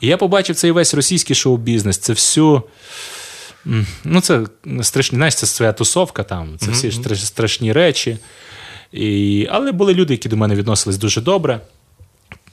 [0.02, 2.64] І я побачив цей весь російський шоу-бізнес, це всю.
[4.04, 4.46] Ну, це
[4.82, 8.18] страшні, знаєш, це своя тусовка там, це всі стра- страшні речі.
[8.92, 11.62] І, але були люди, які до мене відносились дуже добре.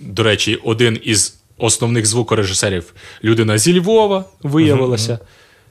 [0.01, 5.19] До речі, один із основних звукорежисерів людина зі Львова виявилася.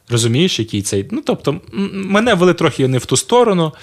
[0.09, 1.07] Розумієш, який цей.
[1.11, 1.61] Ну, тобто,
[1.93, 3.73] мене вели трохи не в ту сторону.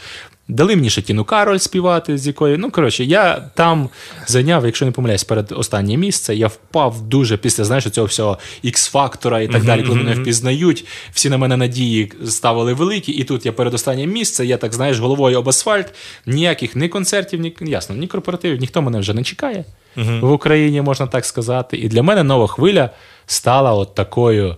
[0.49, 2.57] Дали мені ще Тіну Кароль співати, з якої.
[2.57, 3.89] Ну, коротше, я там
[4.27, 6.35] зайняв, якщо не помиляюсь, перед останнє місце.
[6.35, 10.87] Я впав дуже після знаєш, цього всього X-фактора і так далі, коли мене впізнають.
[11.13, 14.99] Всі на мене надії ставили великі, і тут я перед останнім місце, я так знаєш,
[14.99, 15.95] головою об асфальт.
[16.27, 19.65] Ніяких ні концертів, ні ясно, ні корпоративів, ніхто мене вже не чекає
[19.97, 21.77] в Україні, можна так сказати.
[21.77, 22.91] І для мене нова хвиля
[23.27, 24.57] стала от такою.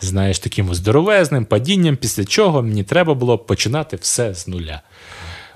[0.00, 4.80] Знаєш, таким здоровезним падінням, після чого мені треба було починати все з нуля.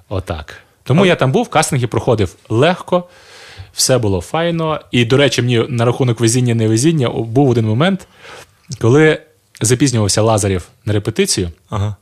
[0.08, 0.56] Отак.
[0.82, 3.04] Тому я там був, кастинги проходив легко,
[3.72, 4.80] все було файно.
[4.90, 8.06] І, до речі, мені на рахунок везіння-невезіння був один момент,
[8.80, 9.20] коли
[9.60, 11.50] запізнювався Лазарів на репетицію.
[11.70, 11.96] Ага.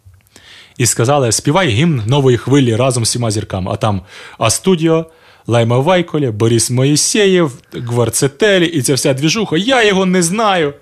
[0.78, 3.70] І сказали: співай гімн нової хвилі разом з всіма зірками.
[3.72, 4.02] А там
[4.38, 5.06] А-студіо,
[5.46, 9.56] Лайма Вайколі, Борис Моїсеєв, Гварцетелі і ця вся двіжуха.
[9.56, 10.74] Я його не знаю.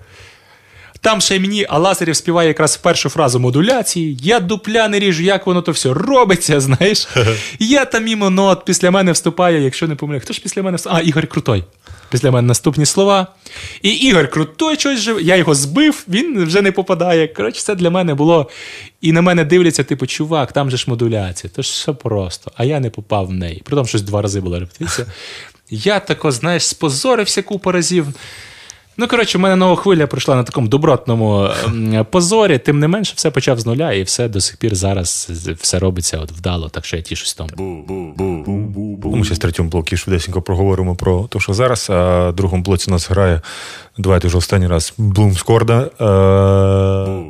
[1.03, 4.17] Там ще мені, а Лазарів співає якраз першу фразу модуляції.
[4.21, 7.07] Я дупля не ріжу, як воно то все робиться, знаєш.
[7.59, 10.21] Я там мімо нот, після мене вступає, якщо не помиляю.
[10.21, 11.03] Хто ж після мене вступає?
[11.03, 11.63] А, Ігор Крутой.
[12.09, 13.27] Після мене наступні слова.
[13.81, 15.21] І Ігор Крутой щось живе.
[15.21, 17.27] Я його збив, він вже не попадає.
[17.27, 18.49] Коротше, це для мене було.
[19.01, 21.51] І на мене дивляться, типу, чувак, там же ж модуляція.
[21.55, 22.51] То ж все просто.
[22.55, 23.61] А я не попав в неї.
[23.65, 25.07] При тому, щось два рази була репетиція.
[25.69, 28.07] Я тако, знаєш, спозорився купу разів.
[28.97, 32.57] Ну, коротше, в мене нова хвиля пройшла на такому добротному ем, позорі.
[32.57, 35.29] Тим не менше, все почав з нуля, і все до сих пір зараз
[35.59, 37.49] все робиться от вдало, так що я тішусь тому.
[39.03, 42.91] Ми ще в третьому блокі швидесенько проговоримо про те, що зараз, а в другому блоці
[42.91, 43.41] нас грає.
[43.97, 45.89] Давайте вже останній раз Блумскорда.
[46.01, 47.23] Е...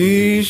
[0.00, 0.42] І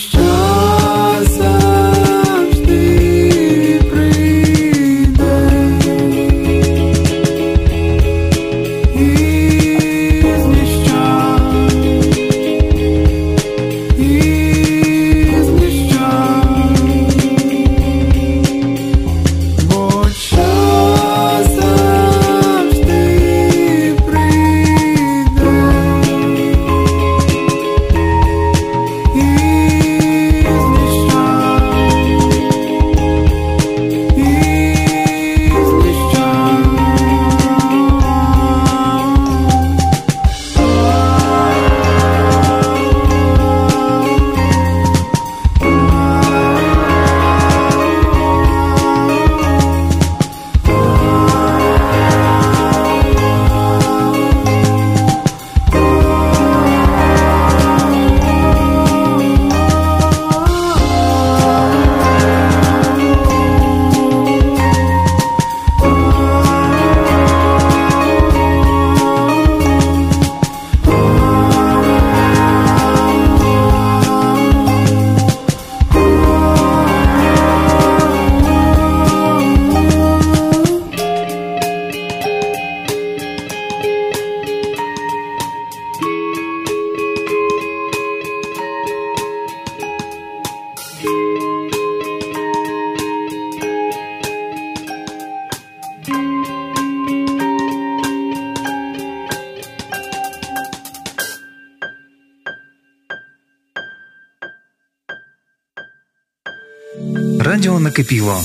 [107.40, 108.36] Радіо накипіло.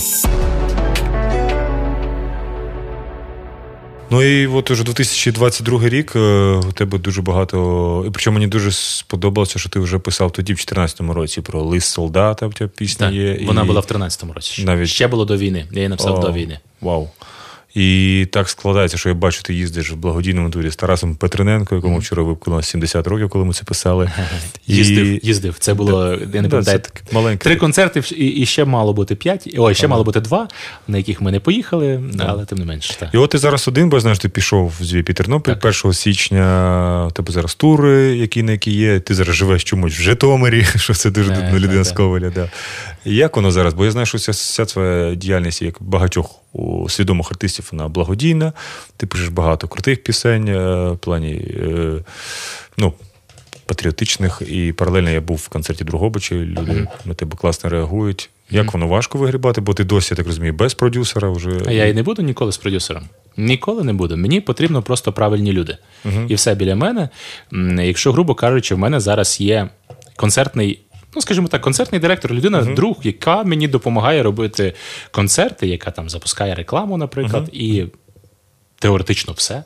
[4.10, 6.20] Ну і от уже 2022 рік е,
[6.70, 8.04] у тебе дуже багато.
[8.08, 11.90] І причому мені дуже сподобалося, що ти вже писав тоді, в 2014 році, про лист
[11.92, 12.48] солдата.
[12.48, 13.40] У тебе пісня Так, є.
[13.46, 13.66] вона і...
[13.66, 14.52] була в 13-му році.
[14.54, 14.64] ще.
[14.64, 15.66] Навіть- Ще було до війни.
[15.72, 16.60] Я її написав О, до війни.
[16.82, 17.10] Вау.
[17.76, 21.98] І так складається, що я бачу, ти їздиш в благодійному турі з Тарасом Петрененко, якому
[21.98, 24.12] вчора виповнилося 70 років, коли ми це писали.
[24.68, 25.56] Їздив, їздив.
[25.60, 26.80] Це було, я не Да, пам'ятаю,
[27.12, 27.44] маленьке.
[27.44, 29.56] три концерти і, і ще мало бути п'ять.
[29.58, 30.48] Ой, ще мало бути два,
[30.88, 32.96] на яких ми не поїхали, але тим не менше.
[33.00, 33.10] Так.
[33.14, 37.06] І от ти зараз один, бо знаєш, ти пішов з Віпі Тернопіль 1 січня.
[37.10, 39.00] У тебе зараз тури, які на які є.
[39.00, 41.94] Ти зараз живеш чомусь в Житомирі, що це дуже Е, дивна так, людина з.
[42.36, 42.50] Да.
[43.06, 43.74] Як воно зараз?
[43.74, 48.54] Бо я знаю, що вся, вся твоя діяльність, як багатьох у свідомих артистів, вона благодійна.
[48.98, 51.32] Ти пишеш багато крутих пісень е, в плані.
[51.34, 51.94] е,
[52.78, 52.94] Ну,
[53.66, 56.36] Патріотичних і паралельно я був в концерті Другобичі.
[56.36, 58.30] Люди на тебе класно реагують.
[58.50, 61.50] Як воно важко вигрібати, бо ти досі, я так розумію, без продюсера вже.
[61.66, 63.04] А я і не буду ніколи з продюсером.
[63.38, 64.18] Ніколи не буду.
[64.18, 65.78] Мені потрібно просто правильні люди.
[66.28, 67.10] І все біля мене.
[67.86, 69.70] Якщо, грубо кажучи, в мене зараз є
[70.16, 70.80] концертний.
[71.16, 74.74] Ну, скажімо так, концертний директор, людина, друг, яка мені допомагає робити
[75.12, 77.86] концерти, яка там запускає рекламу, наприклад, і
[78.80, 79.64] теоретично все.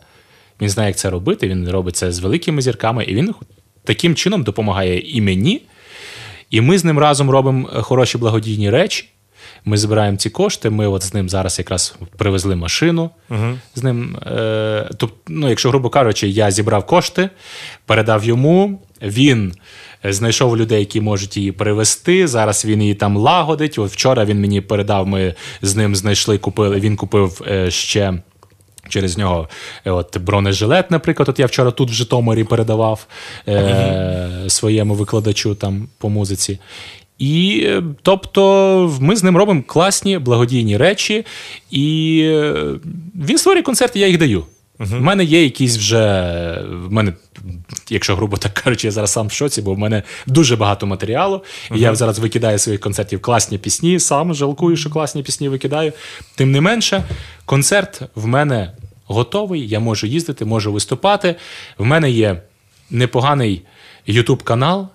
[0.61, 1.47] Він знає, як це робити.
[1.47, 3.35] Він робить це з великими зірками, і він
[3.83, 5.61] таким чином допомагає і мені.
[6.49, 9.09] І ми з ним разом робимо е, хороші благодійні речі.
[9.65, 10.69] Ми збираємо ці кошти.
[10.69, 13.09] Ми от з ним зараз якраз привезли машину.
[13.75, 17.29] З ним, е, тобто, ну, якщо, грубо кажучи, я зібрав кошти,
[17.85, 18.81] передав йому.
[19.01, 19.53] Він
[20.03, 22.27] знайшов людей, які можуть її привезти.
[22.27, 23.79] Зараз він її там лагодить.
[23.79, 25.07] От вчора він мені передав.
[25.07, 26.79] Ми з ним знайшли, купили.
[26.79, 28.13] Він купив е, ще.
[28.89, 29.49] Через нього
[29.85, 33.07] е, от бронежилет, наприклад, от я вчора тут в Житомирі передавав
[33.47, 36.59] е, своєму викладачу там по музиці.
[37.19, 41.25] І е, тобто ми з ним робимо класні благодійні речі,
[41.71, 42.55] і е,
[43.15, 44.45] він створює концерти, я їх даю.
[44.79, 45.99] У мене є якісь вже.
[46.71, 47.13] В мене,
[47.89, 51.43] якщо грубо так кажучи, я зараз сам в шоці, бо в мене дуже багато матеріалу.
[51.75, 55.93] І я зараз викидаю своїх концертів класні пісні, сам жалкую, що класні пісні викидаю.
[56.35, 57.03] Тим не менше,
[57.45, 58.71] концерт в мене
[59.05, 61.35] готовий, я можу їздити, можу виступати.
[61.77, 62.41] В мене є
[62.89, 63.61] непоганий
[64.07, 64.87] YouTube канал.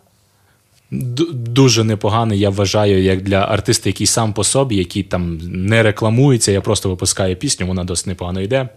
[0.91, 6.53] Дуже непоганий, я вважаю, як для артиста, який сам по собі, який там не рекламується,
[6.53, 8.68] я просто випускаю пісню, вона досить непогано йде.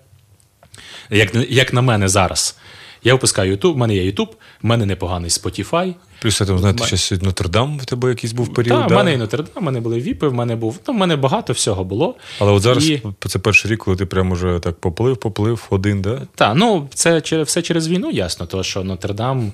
[1.10, 2.58] Як, як на мене зараз.
[3.04, 5.94] Я випускаю YouTube, в мене є YouTube, в мене непоганий Spotify.
[6.22, 8.82] Плюс я там, знаєте, щось Нотр-Дам в тебе якийсь був період.
[8.82, 8.96] Та, да?
[8.96, 10.78] в мене і Нотр-Дам, в мене були віпи, в мене був.
[10.78, 12.16] Там в мене багато всього було.
[12.40, 16.02] Але от зараз І- це перший рік, коли ти прямо вже так поплив, поплив один,
[16.02, 16.22] да?
[16.36, 18.46] Так, ну це все через війну, ясно.
[18.46, 19.52] То що Нотр-Дам,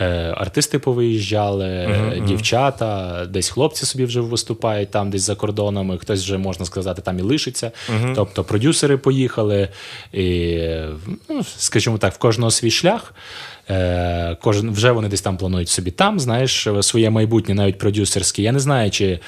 [0.00, 5.98] е, артисти повиїжджали, е, дівчата, десь хлопці собі вже виступають там, десь за кордонами.
[5.98, 7.72] Хтось вже можна сказати, там і лишиться.
[8.14, 9.68] Тобто продюсери поїхали,
[10.12, 10.58] і,
[11.28, 13.14] ну, скажімо так, в кожного свій шлях.
[13.70, 18.42] Е, кожен вже вони десь там планують собі там, знаєш, своє майбутнє, навіть продюсерське.
[18.42, 19.18] Я не знаю, чи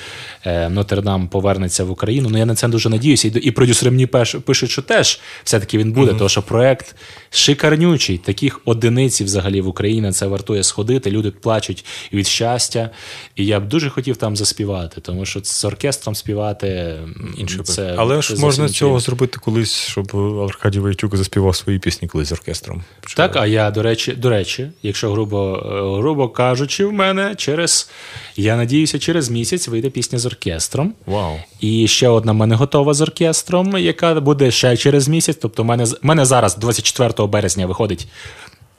[0.45, 2.29] е, Нотр-Дам повернеться в Україну.
[2.31, 3.29] Ну я на це дуже надіюся.
[3.29, 6.97] І, і продюсери мені пишуть, що теж все-таки він буде, тому що проект
[7.31, 8.19] шикарнючий.
[8.19, 11.11] Таких одиниць взагалі в Україні це вартує сходити.
[11.11, 12.91] Люди плачуть від щастя.
[13.37, 16.99] І я б дуже хотів там заспівати, тому що з оркестром співати
[17.39, 17.95] Інше це.
[17.99, 20.17] Але це ж можна цього зробити колись, щоб
[20.49, 22.83] Аркадій Войтюк заспівав свої пісні колись з оркестром.
[23.17, 27.91] Так, а я, до речі, до речі, якщо грубо, е, грубо кажучи, в мене через,
[28.37, 30.95] я надіюся, через місяць вийде пісня з оркестром.
[31.07, 31.37] Вау.
[31.61, 35.39] І ще одна в мене готова з оркестром, яка буде ще через місяць.
[35.43, 38.09] Тобто, в мене, в мене зараз, 24 березня, виходить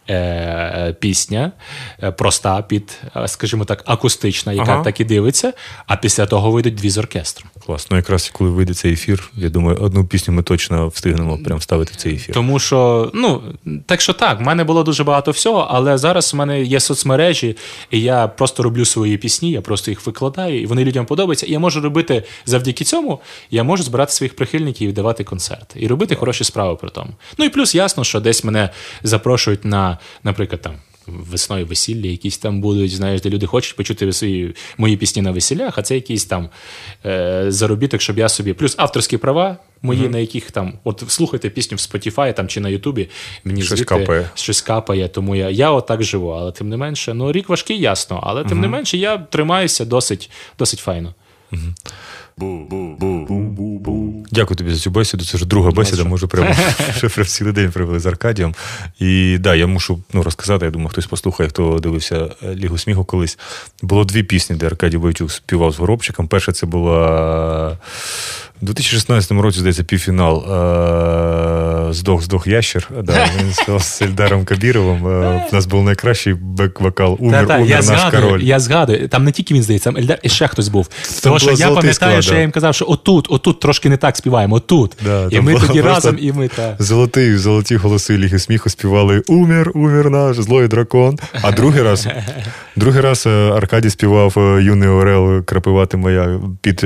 [0.10, 1.52] е, пісня
[2.04, 4.84] е, проста під, е, скажімо так, акустична, яка Ага.
[4.84, 5.54] так і дивиться.
[5.88, 7.50] А після того вийдуть дві з оркестром.
[7.66, 7.88] Клас.
[7.92, 11.92] Ну якраз коли вийде цей ефір, я думаю, одну пісню ми точно встигнемо прям вставити
[11.94, 12.34] в цей ефір.
[12.34, 13.42] Тому що, ну,
[13.86, 17.58] так що так, в мене було дуже багато всього, але зараз в мене є соцмережі,
[17.92, 21.46] і я просто роблю свої пісні, я просто їх викладаю, і вони людям подобаються.
[21.46, 25.88] І я можу робити завдяки цьому, я можу збирати своїх прихильників і давати концерти, і
[25.88, 27.10] робити хороші справи при тому.
[27.38, 28.70] Ну і плюс ясно, що десь мене
[29.04, 30.74] запрошують на, наприклад, там.
[31.08, 35.78] Весною весілля, якісь там будуть, знаєш, де люди хочуть почути свої мої пісні на весіллях,
[35.78, 36.50] а це якийсь там
[37.06, 38.54] е, заробіток, щоб я собі.
[38.54, 42.70] Плюс авторські права мої, на яких там, от слухайте пісню в Spotify там, чи на
[42.70, 43.10] Ютубі,
[43.44, 44.30] мені Щось звідти капає.
[44.36, 46.30] щось капає, тому я, я отак живу.
[46.30, 50.30] Але тим не менше, ну рік важкий, ясно, але тим не менше я тримаюся досить,
[50.60, 51.14] досить файно.
[54.38, 55.26] Дякую тобі за цю бесіду.
[55.26, 56.56] Це вже друга бесіда, може, прямо
[56.96, 58.56] вже прям цілий день провели з Аркадієм.
[59.00, 63.06] І да, я мушу ну, розказати, я думаю, хтось послухає, хто дивився е, Лігу сміху
[63.06, 63.38] колись.
[63.82, 66.28] Було дві пісні, де Аркадій Бойчук співав з Горобчиком.
[66.28, 67.78] Перша це була
[68.62, 72.90] у 2016 році, здається, півфінал е, Здох, здох ящер.
[73.04, 75.08] Да, він з Ельдаром Кабіровим.
[75.08, 77.18] Е, У нас був найкращий бек-вокал.
[77.20, 78.42] Умер, умер я наш згадую, король.
[78.42, 80.90] Я згадую, там не тільки він здається, там Ельдар і ще хтось був.
[81.24, 82.36] Тому що я пам'ятаю, склад, що да.
[82.36, 84.98] я їм казав, що отут, отут трошки не так співаємо, отут.
[85.06, 86.76] Да, і ми тоді разом, і ми та.
[86.80, 91.20] Золотий, золоті голоси Ліги сміху співали Умер, умер наш злой дракон.
[91.42, 92.08] А другий раз,
[92.76, 96.86] другий раз е, Аркадій співав е, Юний Орел крапивати моя під.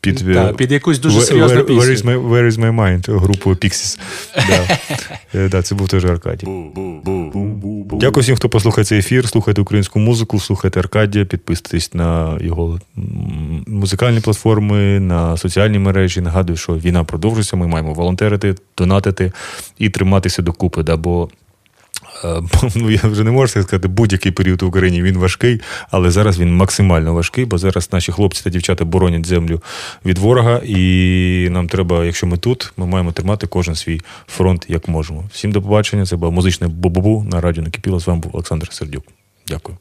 [0.00, 2.10] Під, Та, е, під якусь дуже серйозну where, where, is пісню.
[2.10, 3.18] my, where is my mind?
[3.20, 3.98] Групу Pixies.
[4.48, 4.78] Да.
[5.34, 6.46] Е, да, це був теж Аркадій.
[7.92, 9.28] Дякую всім, хто послухає цей ефір.
[9.28, 12.80] Слухайте українську музику, слухайте Аркадія, підписуйтесь на його
[13.66, 16.20] музикальні платформи, на соціальні мережі.
[16.20, 17.56] Нагадую, що війна продовжується.
[17.56, 19.32] Ми маємо волонтерити, донатити
[19.78, 20.82] і триматися докупи.
[20.82, 21.28] Да, бо
[22.74, 25.60] Ну, я вже не можу сказати, будь-який період в Україні він важкий,
[25.90, 29.62] але зараз він максимально важкий, бо зараз наші хлопці та дівчата боронять землю
[30.04, 34.88] від ворога, і нам треба, якщо ми тут, ми маємо тримати кожен свій фронт як
[34.88, 35.24] можемо.
[35.32, 36.06] Всім до побачення.
[36.06, 38.00] Це була музичне бу-бу-бу на радіо Накипіло.
[38.00, 39.04] З вами був Олександр Сердюк.
[39.48, 39.78] Дякую.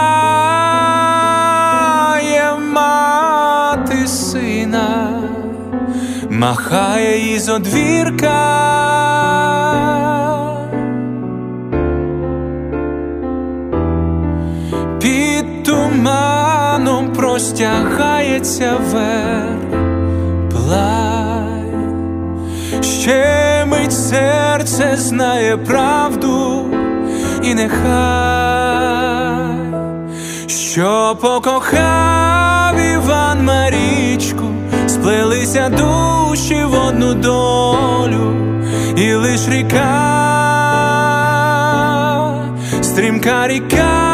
[2.72, 5.22] мати сина,
[6.30, 8.64] махає із одвірка.
[15.64, 19.58] Туманом простягається вер.
[20.50, 21.64] Плай,
[22.82, 26.64] ще мить серце знає правду
[27.42, 27.84] і нехай,
[30.46, 34.44] що покохав Іван Марічку,
[34.86, 38.36] сплелися душі в одну долю,
[38.96, 40.00] і лиш ріка,
[42.82, 44.13] стрімка ріка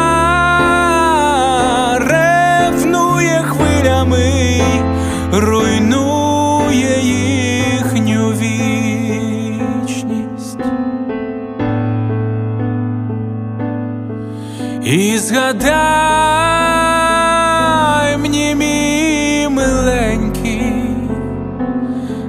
[15.53, 15.53] І
[18.17, 20.73] мені, мій миленький,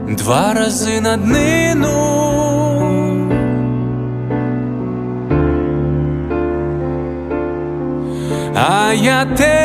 [0.08, 2.08] два рази на днину.
[8.54, 9.62] А я тебе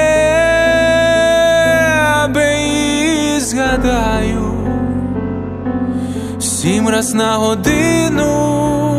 [3.36, 4.54] і згадаю
[6.40, 8.97] сім раз на годину.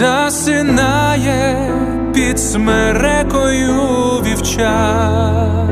[0.00, 1.72] Засинає
[2.14, 3.74] під смерекою
[4.26, 5.68] вівчар,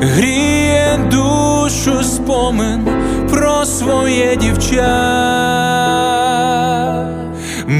[0.00, 2.88] гріє душу спомин
[3.30, 4.98] про своє дівча,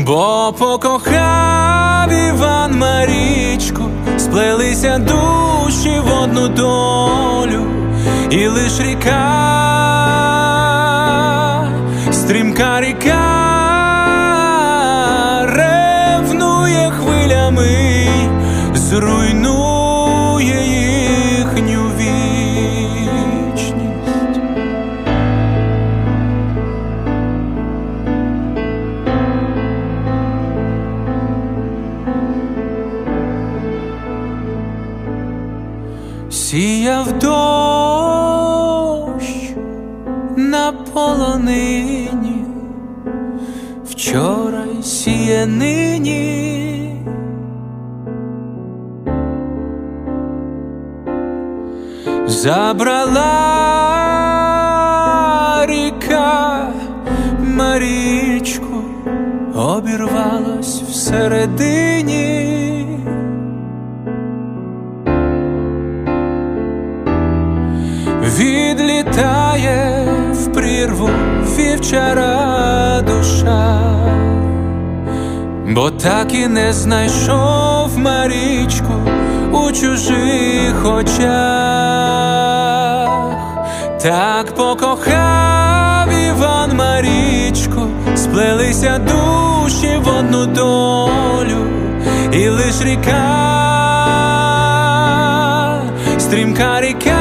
[0.07, 3.83] бо покохав Іван Марічку,
[4.19, 7.67] сплелися душі в одну долю,
[8.31, 9.78] і лиш ріка,
[52.39, 53.27] Забрала
[55.67, 56.69] ріка.
[57.41, 58.83] Марічку,
[59.55, 62.87] обірвалась всередині.
[68.39, 71.11] Відлітає в прірву
[71.57, 73.81] вівчара душа,
[75.75, 78.95] бо так і не знайшов Марічку
[79.53, 81.29] у чужих очах,
[84.03, 87.81] так покохав Іван Марічку,
[88.17, 91.67] сплелися душі в одну долю,
[92.33, 93.23] і лиш ріка,
[96.19, 97.18] стрімка ріка.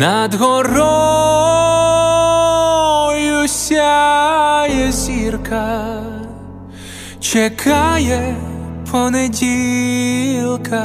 [0.00, 0.68] Над горою
[3.48, 6.02] сяє зірка,
[7.20, 8.36] чекає
[8.92, 10.84] понеділка.